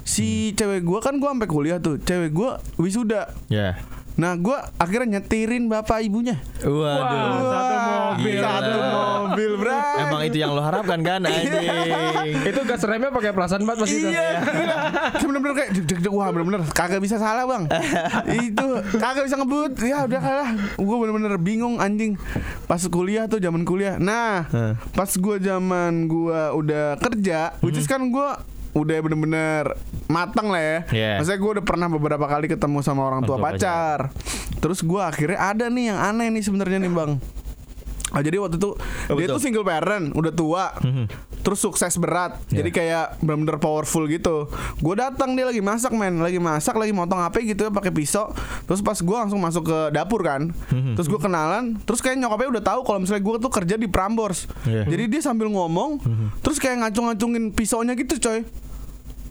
si 0.02 0.26
cewek 0.52 0.82
gua 0.82 1.00
kan 1.00 1.16
gua 1.16 1.32
sampai 1.32 1.46
kuliah 1.46 1.78
tuh. 1.78 2.02
Cewek 2.02 2.34
gua 2.34 2.58
wisuda. 2.76 3.30
Ya. 3.46 3.78
Nah, 4.14 4.38
gua 4.38 4.70
akhirnya 4.78 5.18
nyetirin 5.18 5.66
bapak 5.66 6.06
ibunya. 6.06 6.38
Waduh. 6.62 6.78
Wah, 6.78 7.42
satu 7.50 7.76
mobil 7.82 8.34
Gila. 8.38 8.46
Satu 8.46 8.78
mobil, 8.78 9.52
bro. 9.58 9.78
Emang 9.98 10.22
itu 10.30 10.38
yang 10.38 10.52
lo 10.54 10.62
harapkan 10.62 11.00
kan 11.02 11.26
anjing. 11.26 11.50
itu 12.46 12.60
gas 12.70 12.84
remnya 12.86 13.10
pakai 13.10 13.32
perasaan 13.34 13.66
banget 13.66 13.80
pasti 13.86 13.98
itu. 13.98 14.10
Iya, 14.14 14.30
bener-bener 15.18 15.56
kayak 15.58 15.70
jek, 15.74 16.00
jek. 16.06 16.14
wah 16.14 16.30
bener-bener 16.30 16.62
kagak 16.72 17.02
bisa 17.02 17.18
salah 17.18 17.50
bang. 17.50 17.64
itu 18.38 18.68
kagak 19.02 19.24
bisa 19.26 19.36
ngebut. 19.42 19.74
Ya 19.82 20.06
udah 20.06 20.22
kalah. 20.22 20.50
Gue 20.78 20.96
bener-bener 21.02 21.34
bingung 21.42 21.82
anjing. 21.82 22.16
Pas 22.70 22.82
kuliah 22.86 23.26
tuh 23.26 23.42
zaman 23.42 23.66
kuliah. 23.66 23.98
Nah, 23.98 24.46
pas 24.94 25.10
gue 25.10 25.36
zaman 25.42 26.06
gue 26.06 26.42
udah 26.54 27.02
kerja, 27.02 27.58
which 27.66 27.82
is 27.82 27.90
kan 27.90 28.14
gue 28.14 28.30
udah 28.74 28.98
bener-bener 29.00 29.78
matang 30.06 30.50
lah 30.50 30.60
ya. 30.60 30.78
Iya. 30.90 31.12
Maksudnya 31.18 31.40
gue 31.40 31.52
udah 31.58 31.66
pernah 31.66 31.88
beberapa 31.88 32.26
kali 32.26 32.46
ketemu 32.48 32.82
sama 32.82 33.02
orang 33.04 33.22
tua 33.22 33.38
Orang 33.38 33.54
tua 33.54 33.56
pacar. 33.56 34.00
Terus 34.58 34.82
gue 34.82 35.02
akhirnya 35.02 35.40
ada 35.40 35.66
nih 35.68 35.94
yang 35.94 36.00
aneh 36.00 36.28
nih 36.30 36.42
sebenarnya 36.42 36.78
nih 36.80 36.90
bang. 36.90 37.12
Ah, 38.10 38.22
jadi 38.22 38.38
waktu 38.38 38.62
itu 38.62 38.78
Oh, 38.78 39.18
dia 39.18 39.26
betul. 39.26 39.36
tuh 39.36 39.42
single 39.42 39.66
parent, 39.66 40.14
udah 40.14 40.30
tua, 40.30 40.70
terus 41.42 41.58
sukses 41.58 41.98
berat, 41.98 42.38
Iya. 42.46 42.62
jadi 42.62 42.70
kayak 42.70 43.06
bener-bener 43.20 43.58
powerful 43.58 44.06
gitu. 44.06 44.46
Gue 44.78 44.94
datang 44.94 45.34
dia 45.34 45.50
lagi 45.50 45.58
masak 45.60 45.90
men, 45.92 46.22
lagi 46.22 46.38
masak, 46.38 46.78
lagi 46.78 46.94
motong 46.94 47.18
apa 47.18 47.42
gitu 47.42 47.58
ya 47.58 47.72
pakai 47.74 47.90
pisau. 47.90 48.30
Terus 48.64 48.86
pas 48.86 48.94
gue 48.94 49.18
langsung 49.18 49.42
masuk 49.42 49.66
ke 49.66 49.78
dapur 49.90 50.22
kan, 50.22 50.54
Mhm. 50.70 50.94
terus 50.94 51.10
gue 51.10 51.18
kenalan, 51.18 51.82
terus 51.84 52.00
kayak 52.00 52.22
nyokapnya 52.22 52.50
udah 52.54 52.64
tahu 52.64 52.80
kalau 52.86 53.02
misalnya 53.02 53.26
gue 53.26 53.36
tuh 53.42 53.50
kerja 53.52 53.76
di 53.76 53.90
Prambors. 53.90 54.46
Iya. 54.64 54.86
Jadi 54.86 55.04
dia 55.10 55.22
sambil 55.26 55.50
ngomong, 55.50 55.98
terus 56.40 56.62
kayak 56.62 56.86
ngacung-ngacungin 56.86 57.50
pisaunya 57.50 57.98
gitu 57.98 58.22
coy. 58.22 58.46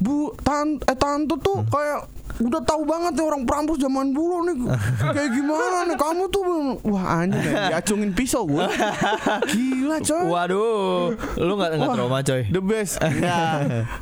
Bu, 0.03 0.35
tan 0.43 0.83
eh 0.83 0.97
tante 0.97 1.39
tuh 1.39 1.63
kayak 1.65 2.11
udah 2.43 2.59
tahu 2.61 2.83
banget 2.83 3.13
ya 3.15 3.25
orang 3.25 3.45
Prambors 3.45 3.77
zaman 3.77 4.11
dulu 4.11 4.43
nih 4.43 4.57
kayak 5.05 5.31
gimana 5.31 5.85
nih 5.85 5.95
kamu 5.95 6.25
tuh 6.27 6.43
wah 6.83 7.21
anjing 7.21 7.39
diacungin 7.45 8.11
pisau 8.11 8.49
gue 8.49 8.67
gila 9.47 10.01
coy 10.01 10.23
Waduh, 10.25 11.13
lu 11.37 11.53
nggak 11.53 11.71
nggak 11.77 11.91
trauma 11.93 12.19
coy. 12.21 12.43
The 12.49 12.59
best. 12.61 12.99
Ya. 12.99 13.39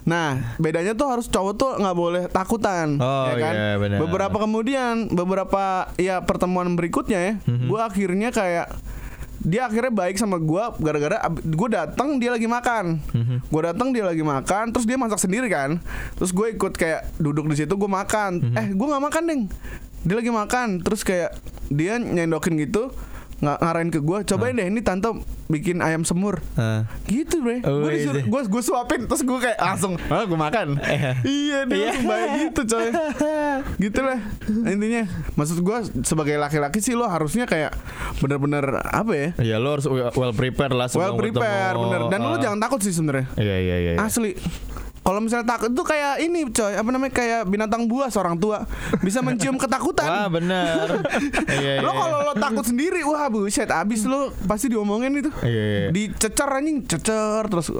Nah, 0.04 0.28
bedanya 0.56 0.94
tuh 0.94 1.10
harus 1.10 1.26
cowok 1.26 1.54
tuh 1.54 1.70
nggak 1.76 1.92
boleh 1.92 2.22
takutan, 2.28 2.96
Oh, 2.96 3.26
ya 3.26 3.34
kan? 3.36 3.52
iya, 3.52 3.70
benar. 3.76 3.98
Beberapa 3.98 4.36
kemudian, 4.38 5.10
beberapa 5.10 5.62
ya 5.96 6.22
pertemuan 6.22 6.72
berikutnya 6.72 7.18
ya, 7.20 7.32
Mhm. 7.42 7.66
gua 7.66 7.90
akhirnya 7.90 8.30
kayak 8.30 8.70
dia 9.40 9.64
akhirnya 9.64 9.88
baik 9.88 10.20
sama 10.20 10.36
gua 10.36 10.76
gara-gara 10.76 11.16
gua 11.56 11.68
datang 11.68 12.20
dia 12.20 12.30
lagi 12.36 12.44
makan. 12.44 13.00
Mhm. 13.00 13.36
Gua 13.48 13.72
datang 13.72 13.88
dia 13.90 14.04
lagi 14.04 14.20
makan, 14.20 14.70
terus 14.70 14.84
dia 14.84 15.00
masak 15.00 15.20
sendiri 15.20 15.48
kan. 15.48 15.80
Terus 16.20 16.30
gue 16.30 16.52
ikut 16.52 16.76
kayak 16.76 17.16
duduk 17.16 17.48
di 17.48 17.56
situ 17.56 17.72
gua 17.80 18.04
makan. 18.04 18.52
Mhm. 18.52 18.56
Eh, 18.56 18.66
gua 18.76 18.96
nggak 18.96 19.04
makan, 19.08 19.22
Deng. 19.24 19.42
Dia 20.04 20.16
lagi 20.16 20.30
makan, 20.32 20.68
terus 20.84 21.00
kayak 21.04 21.36
dia 21.72 21.96
nyendokin 21.96 22.56
gitu 22.60 22.92
nggak 23.40 23.56
ngarahin 23.60 23.90
ke 23.90 24.00
gua 24.04 24.20
cobain 24.20 24.52
deh 24.52 24.68
ini 24.68 24.84
tante 24.84 25.08
bikin 25.50 25.82
ayam 25.82 26.06
semur. 26.06 26.38
Gitu 27.08 27.42
bre. 27.42 27.64
Oh, 27.66 27.82
gue 27.82 27.92
disuruh 27.98 28.22
iya. 28.22 28.30
gue 28.30 28.40
gue 28.46 28.62
suapin 28.62 29.00
terus 29.08 29.26
gue 29.26 29.38
kayak 29.40 29.58
langsung 29.58 29.98
ah 30.08 30.22
gue 30.22 30.38
makan. 30.38 30.78
Iya. 31.24 31.66
Dia 31.66 31.74
Iya. 31.74 31.84
langsung 31.90 32.06
baik 32.06 32.30
gitu 32.38 32.60
coy. 32.76 32.88
Gitu 33.88 34.00
lah 34.00 34.18
intinya. 34.46 35.04
Maksud 35.34 35.58
gue 35.64 35.78
sebagai 36.06 36.36
laki-laki 36.38 36.78
sih 36.78 36.94
lo 36.94 37.08
harusnya 37.08 37.48
kayak 37.48 37.74
bener-bener 38.22 38.78
apa 38.84 39.12
ya? 39.12 39.28
Ya 39.42 39.56
lo 39.58 39.74
harus 39.74 39.88
well 39.90 40.32
prepared 40.36 40.76
lah 40.76 40.86
well 40.94 41.16
sebelum 41.16 41.18
prepare 41.18 41.74
ketemu, 41.74 41.84
bener. 41.88 42.00
Dan 42.12 42.20
lo 42.22 42.36
uh, 42.36 42.40
jangan 42.40 42.58
takut 42.62 42.80
sih 42.84 42.92
sebenarnya. 42.94 43.26
Iya 43.34 43.56
iya 43.58 43.76
iya. 43.76 43.92
iya. 43.96 43.98
asli 43.98 44.36
kalau 45.00 45.18
misalnya 45.18 45.48
takut 45.48 45.70
itu 45.70 45.80
kayak 45.80 46.14
ini 46.20 46.44
coy 46.46 46.72
apa 46.72 46.86
namanya 46.86 47.10
kayak 47.10 47.40
binatang 47.44 47.84
buas 47.84 48.12
orang 48.14 48.36
tua 48.36 48.68
bisa 49.00 49.18
mencium 49.18 49.56
Wah 49.58 49.62
ketakutan 49.62 50.08
bener. 50.30 50.86
Iya 51.50 51.72
iya. 51.72 51.80
lo 51.80 51.90
kalau 51.90 52.18
lo 52.22 52.32
takut 52.34 52.62
sendiri 52.62 53.00
wah 53.02 53.26
buset 53.26 53.66
abis 53.66 54.04
lo 54.04 54.30
pasti 54.44 54.68
diomongin 54.68 55.16
itu 55.16 55.30
Iya, 55.40 55.64
iya. 55.64 55.88
dicecer 55.90 56.46
anjing 56.46 56.84
cecer 56.84 57.42
terus 57.44 57.72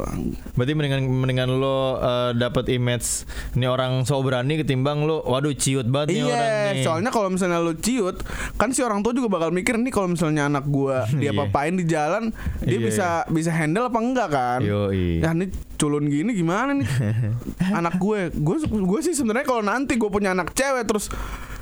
Berarti 0.52 0.72
mendingan 0.72 1.00
mendingan 1.04 1.48
lo 1.52 1.68
uh, 1.94 2.32
dapat 2.32 2.66
image 2.68 3.28
ini 3.52 3.64
orang 3.64 4.02
so 4.02 4.16
berani 4.18 4.56
ketimbang 4.56 5.02
lo 5.02 5.20
waduh 5.22 5.52
ciut 5.52 5.86
banget 5.86 6.16
nih 6.16 6.22
orang 6.22 6.34
Iya, 6.34 6.72
nih. 6.72 6.82
soalnya 6.82 7.10
kalau 7.10 7.28
misalnya 7.28 7.58
lu 7.58 7.74
ciut, 7.74 8.16
kan 8.54 8.70
si 8.70 8.80
orang 8.80 9.00
tua 9.00 9.12
juga 9.12 9.28
bakal 9.30 9.50
mikir 9.50 9.76
nih 9.76 9.90
kalau 9.90 10.08
misalnya 10.08 10.46
anak 10.46 10.64
gua 10.64 11.04
dia 11.14 11.30
Iya. 11.30 11.38
papain 11.38 11.74
di 11.74 11.84
jalan, 11.84 12.32
dia 12.60 12.74
Iya, 12.74 12.82
bisa 12.82 13.06
bisa 13.28 13.50
handle 13.50 13.86
apa 13.86 13.98
enggak 13.98 14.28
kan? 14.28 14.60
Yoi. 14.60 15.20
Ya 15.20 15.30
ini 15.30 15.46
culun 15.76 16.04
gini 16.06 16.32
gimana 16.32 16.72
nih 16.72 16.88
anak 17.78 17.94
gue? 17.98 18.30
Gue 18.34 18.56
gue 18.66 19.00
sih 19.02 19.14
sebenarnya 19.14 19.46
kalau 19.46 19.62
nanti 19.62 19.96
gue 19.96 20.10
punya 20.10 20.32
anak 20.32 20.52
cewek 20.54 20.86
terus 20.86 21.08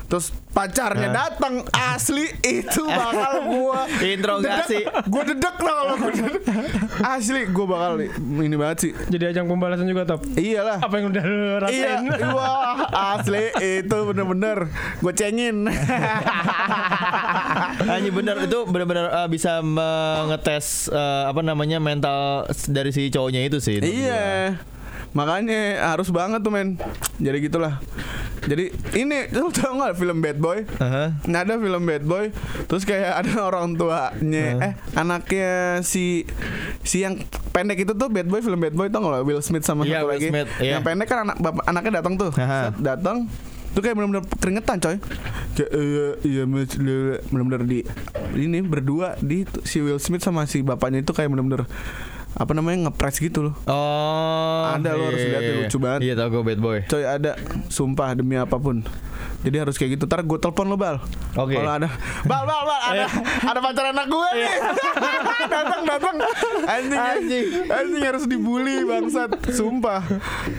Terus 0.09 0.33
pacarnya 0.57 1.13
datang 1.13 1.61
asli 1.69 2.25
itu 2.41 2.81
bakal 2.81 3.45
gua 3.45 3.85
Interogasi. 4.01 4.81
Gua 5.05 5.21
dedek 5.21 5.61
lah 5.61 5.73
kalau. 5.85 5.95
Asli 7.05 7.45
gua 7.53 7.65
bakal 7.69 7.91
ini 8.41 8.57
banget 8.57 8.77
sih. 8.89 8.91
Jadi 9.05 9.23
ajang 9.29 9.45
pembalasan 9.45 9.85
juga 9.85 10.09
top. 10.09 10.25
Iyalah. 10.33 10.81
Apa 10.81 10.97
yang 10.97 11.13
udah 11.13 11.21
lu 11.21 11.37
Iya, 11.37 11.53
rasain? 11.61 12.09
wah 12.33 12.89
asli 13.21 13.53
itu 13.61 13.97
bener-bener 14.09 14.73
gue 14.97 15.13
cengin. 15.13 15.69
Hanya 17.93 18.09
benar 18.09 18.35
itu 18.41 18.65
benar-benar 18.65 19.13
uh, 19.13 19.29
bisa 19.29 19.61
mengetes 19.61 20.89
uh, 20.89 21.29
apa 21.29 21.45
namanya 21.45 21.77
mental 21.77 22.49
dari 22.65 22.89
si 22.89 23.13
cowoknya 23.13 23.45
itu 23.45 23.61
sih. 23.61 23.77
iya, 23.77 24.57
makanya 25.11 25.59
harus 25.89 26.09
banget 26.09 26.39
tuh 26.39 26.51
men. 26.51 26.77
Jadi 27.17 27.37
gitulah. 27.41 27.81
Jadi 28.39 28.71
ini 28.95 29.27
lu 29.35 29.51
tau 29.51 29.75
gak 29.75 29.93
film 29.93 30.23
Bad 30.23 30.39
Boy? 30.39 30.63
Aha. 30.79 31.11
Nah, 31.27 31.39
ada 31.43 31.55
film 31.55 31.83
Bad 31.83 32.03
Boy, 32.03 32.31
terus 32.65 32.87
kayak 32.87 33.19
ada 33.19 33.33
orang 33.51 33.75
tuanya, 33.75 34.45
eh 34.63 34.73
anaknya 34.95 35.51
si 35.83 36.23
si 36.81 37.03
yang 37.03 37.19
pendek 37.51 37.83
itu 37.83 37.91
tuh 37.91 38.07
Bad 38.07 38.25
Boy 38.25 38.39
film 38.39 38.57
Bad 38.57 38.73
Boy 38.73 38.87
tau 38.87 39.03
gak? 39.03 39.27
Will 39.27 39.43
Smith 39.43 39.67
sama 39.67 39.83
Iya, 39.83 40.01
satu 40.01 40.07
Will 40.07 40.11
lagi. 40.15 40.27
Smith, 40.31 40.49
iya. 40.59 40.71
Yang 40.75 40.83
pendek 40.87 41.07
kan 41.07 41.19
anak 41.27 41.37
bapak, 41.37 41.63
anaknya 41.67 41.91
datang 41.99 42.13
tuh. 42.15 42.31
Set, 42.31 42.73
datang 42.79 43.17
tuh 43.69 43.85
kayak 43.85 43.93
bener-bener 43.93 44.25
keringetan 44.41 44.81
coy 44.81 44.97
kayak 45.53 45.69
iya 45.69 46.05
iya 46.25 46.43
mas 46.49 46.73
lele." 46.73 47.21
bener-bener 47.29 47.61
di 47.69 47.79
ini 48.33 48.65
berdua 48.65 49.13
di 49.21 49.45
si 49.61 49.77
Will 49.77 50.01
Smith 50.01 50.25
sama 50.25 50.49
si 50.49 50.65
bapaknya 50.65 51.05
itu 51.05 51.13
kayak 51.13 51.29
bener-bener 51.29 51.69
apa 52.37 52.51
namanya 52.53 52.89
ngepres 52.89 53.17
gitu 53.17 53.49
loh. 53.49 53.53
Oh. 53.65 54.69
Ada, 54.69 54.93
lu 54.93 55.03
harus 55.09 55.23
lihat, 55.25 55.41
iya, 55.41 55.53
lucu 55.57 55.77
iya. 55.77 55.83
banget. 55.83 55.99
Iya 56.05 56.13
tau 56.13 56.27
gue 56.29 56.43
bad 56.45 56.59
boy. 56.61 56.79
coy 56.85 57.03
ada 57.03 57.31
sumpah 57.73 58.13
demi 58.13 58.37
apa 58.37 58.55
pun. 58.61 58.85
Jadi 59.39 59.55
harus 59.55 59.75
kayak 59.79 59.97
gitu. 59.97 60.05
Ntar 60.05 60.21
gue 60.27 60.37
telepon 60.37 60.69
lo 60.69 60.77
bal. 60.77 61.01
Oke. 61.39 61.55
kalau 61.57 61.71
ada 61.73 61.89
bal 62.27 62.43
bal 62.43 62.63
bal 62.67 62.81
ada 62.91 63.05
ada 63.49 63.59
pacar 63.63 63.85
anak 63.95 64.07
gue 64.11 64.29
nih. 64.37 64.51
Datang 65.49 65.81
datang. 65.81 66.15
Anjing 66.69 66.99
anjing. 66.99 67.45
anjing. 67.65 68.03
Harus 68.05 68.23
dibully 68.29 68.85
bangsat. 68.85 69.31
Sumpah. 69.49 70.05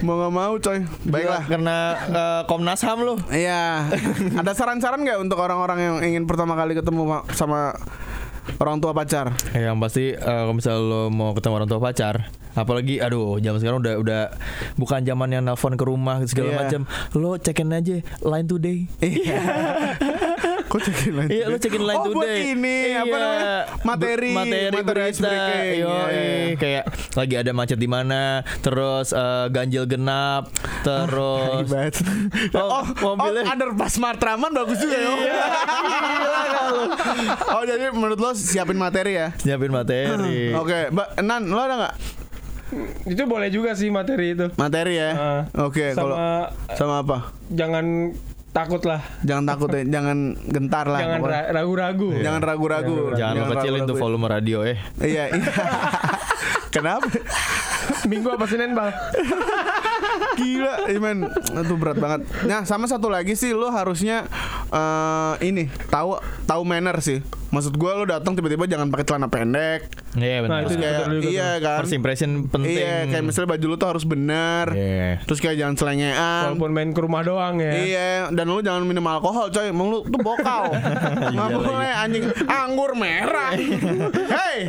Mau 0.02 0.18
nggak 0.18 0.32
mau 0.34 0.54
coy. 0.58 0.82
Baiklah. 1.06 1.44
Karena 1.46 1.76
uh, 2.10 2.40
Komnas 2.50 2.82
HAM 2.82 2.98
lu. 3.06 3.14
Iya, 3.30 3.86
ada 4.34 4.52
saran-saran 4.56 5.06
nggak 5.06 5.22
untuk 5.22 5.38
orang-orang 5.38 5.78
yang 5.78 5.96
ingin 6.02 6.24
pertama 6.26 6.58
kali 6.58 6.74
ketemu 6.74 7.02
ma- 7.06 7.26
sama 7.32 7.78
orang 8.58 8.78
tua 8.78 8.90
pacar? 8.90 9.30
Eh, 9.52 9.62
yang 9.62 9.78
pasti 9.78 10.10
uh, 10.10 10.18
kalau 10.42 10.52
misalnya 10.52 10.80
lo 10.80 11.02
mau 11.06 11.30
ketemu 11.30 11.54
orang 11.54 11.68
tua 11.68 11.78
pacar, 11.78 12.14
apalagi 12.52 12.98
aduh 12.98 13.36
zaman 13.36 13.58
sekarang 13.58 13.78
udah 13.78 13.94
udah 13.96 14.20
bukan 14.74 15.00
zaman 15.00 15.28
yang 15.30 15.42
nelfon 15.42 15.74
ke 15.74 15.84
rumah 15.84 16.18
segala 16.24 16.50
Iya. 16.50 16.58
macam. 16.58 16.80
Lo 17.14 17.36
cekin 17.36 17.70
aja 17.70 17.96
line 18.20 18.46
today. 18.46 18.78
Iya. 18.98 19.40
Kok 20.70 20.80
cekin 20.80 21.12
line 21.12 21.28
Iya, 21.28 21.44
lo 21.44 21.56
cekin 21.56 21.82
line 21.82 21.98
oh, 21.98 22.06
buat 22.08 22.24
today. 22.24 22.54
ini 22.54 22.76
apa 22.92 23.02
Iya. 23.04 23.18
namanya? 23.18 23.54
Materi, 23.82 24.30
materi, 24.30 24.70
materi 24.70 24.86
berita. 24.86 25.30
Yo, 25.74 25.90
Iya. 25.90 26.54
kayak 26.54 26.84
lagi 27.12 27.34
ada 27.36 27.50
macet 27.50 27.74
di 27.76 27.86
mana, 27.86 28.22
terus 28.60 29.10
eh, 29.10 29.46
ganjil 29.48 29.84
genap, 29.84 30.46
terus 30.80 31.58
Hebat. 31.60 31.94
Oh, 32.54 32.70
Oh, 32.72 32.84
mobilnya. 33.12 33.42
oh, 33.42 33.52
underpass 33.52 33.98
Matraman 33.98 34.50
bagus 34.52 34.78
juga 34.78 34.94
ya. 34.94 35.10
oh, 37.50 37.62
jadi 37.62 37.90
menurut 37.90 38.16
lo 38.16 38.30
siapin 38.32 38.76
materi 38.76 39.18
ya? 39.18 39.34
nyiapin 39.42 39.70
materi. 39.70 40.54
Oke, 40.60 40.88
Mbak 40.88 41.08
Nan, 41.20 41.42
lo 41.46 41.58
ada 41.58 41.74
nggak 41.78 41.94
Itu 43.04 43.26
boleh 43.26 43.50
juga 43.50 43.74
sih 43.74 43.90
materi 43.90 44.32
itu. 44.32 44.46
materi 44.54 44.94
ya? 44.94 45.10
Ah. 45.10 45.42
Oke, 45.60 45.90
Sama 45.90 45.98
kalau 46.00 46.16
sama 46.72 46.94
apa? 47.02 47.18
jangan 47.50 48.14
takut 48.50 48.82
lah. 48.82 49.00
Jangan 49.22 49.44
takut 49.46 49.70
ya, 49.70 49.82
jangan 49.86 50.34
gentar 50.50 50.86
lah. 50.90 51.00
Jangan 51.00 51.20
ra- 51.22 51.48
ragu-ragu. 51.54 52.08
Jangan 52.18 52.42
ragu-ragu. 52.42 52.96
Jangan 53.14 53.34
lo 53.36 53.44
kecilin 53.54 53.82
tuh 53.86 53.96
volume 53.96 54.26
radio 54.26 54.58
eh. 54.66 54.78
Iya, 54.98 55.30
iya. 55.30 55.46
Kenapa? 56.74 57.06
Minggu 58.06 58.30
apa 58.30 58.46
Senin 58.46 58.74
bang? 58.74 58.94
Gila, 60.38 60.88
Iman, 60.88 61.26
itu 61.34 61.74
berat 61.76 61.98
banget. 61.98 62.20
Nah, 62.46 62.62
sama 62.62 62.86
satu 62.86 63.10
lagi 63.10 63.34
sih, 63.34 63.50
lo 63.52 63.68
harusnya 63.68 64.24
eh 64.70 65.34
ini 65.44 65.66
tahu 65.90 66.16
tahu 66.46 66.62
manner 66.62 66.96
sih. 67.02 67.20
Maksud 67.50 67.74
gua 67.74 67.98
lo 67.98 68.06
datang 68.06 68.38
tiba-tiba 68.38 68.70
jangan 68.70 68.88
pakai 68.88 69.04
celana 69.04 69.26
pendek. 69.26 69.90
Iya 70.10 70.42
Nah, 70.42 70.42
benar. 70.42 70.58
itu 70.58 70.66
Terus 70.66 70.78
kayak 70.82 70.98
iya 71.30 71.50
kan. 71.62 71.78
First 71.82 71.94
impression 71.94 72.30
penting. 72.50 72.82
Iya, 72.82 72.96
kayak 73.06 73.24
misalnya 73.24 73.48
baju 73.54 73.66
lo 73.70 73.76
tuh 73.78 73.88
harus 73.94 74.04
benar. 74.04 74.66
Iya. 74.74 75.22
Terus 75.22 75.38
kayak 75.38 75.56
jangan 75.56 75.74
selengean. 75.78 76.42
Walaupun 76.50 76.70
main 76.74 76.90
ke 76.90 77.00
rumah 77.00 77.22
doang 77.22 77.62
ya. 77.62 77.72
Iya, 77.72 78.08
dan 78.34 78.50
lu 78.50 78.58
jangan 78.58 78.82
minum 78.82 79.06
alkohol, 79.06 79.54
coy. 79.54 79.70
Emang 79.70 79.86
lu 79.86 79.98
tuh 80.02 80.18
bokal. 80.18 80.74
Nggak 81.34 81.48
Iya 81.50 81.58
boleh 81.62 81.92
anjing 81.94 82.24
anggur 82.42 82.90
merah. 82.98 83.54
Hei. 84.34 84.66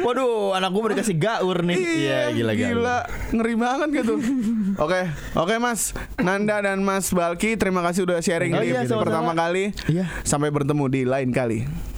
Waduh, 0.00 0.54
anak 0.54 0.70
gue 0.70 0.80
udah 0.80 0.94
dikasih 0.94 1.16
gaur 1.18 1.58
nih. 1.66 1.76
Iya, 1.76 2.20
gila 2.30 2.52
gila. 2.54 2.98
Ngeri 3.34 3.54
banget 3.58 3.88
gitu. 4.02 4.14
Oke, 4.78 5.10
oke 5.34 5.54
Mas 5.58 5.92
Nanda 6.16 6.62
dan 6.62 6.80
Mas 6.80 7.10
Balki, 7.10 7.58
terima 7.58 7.82
kasih 7.82 8.06
udah 8.06 8.22
sharing 8.22 8.54
Oh 8.54 8.62
di 8.62 8.72
iya, 8.72 8.86
pertama 8.86 9.34
kali. 9.34 9.74
Iya. 9.90 10.06
Sampai 10.22 10.48
bertemu 10.48 10.84
di 10.88 11.02
lain 11.02 11.34
kali. 11.34 11.91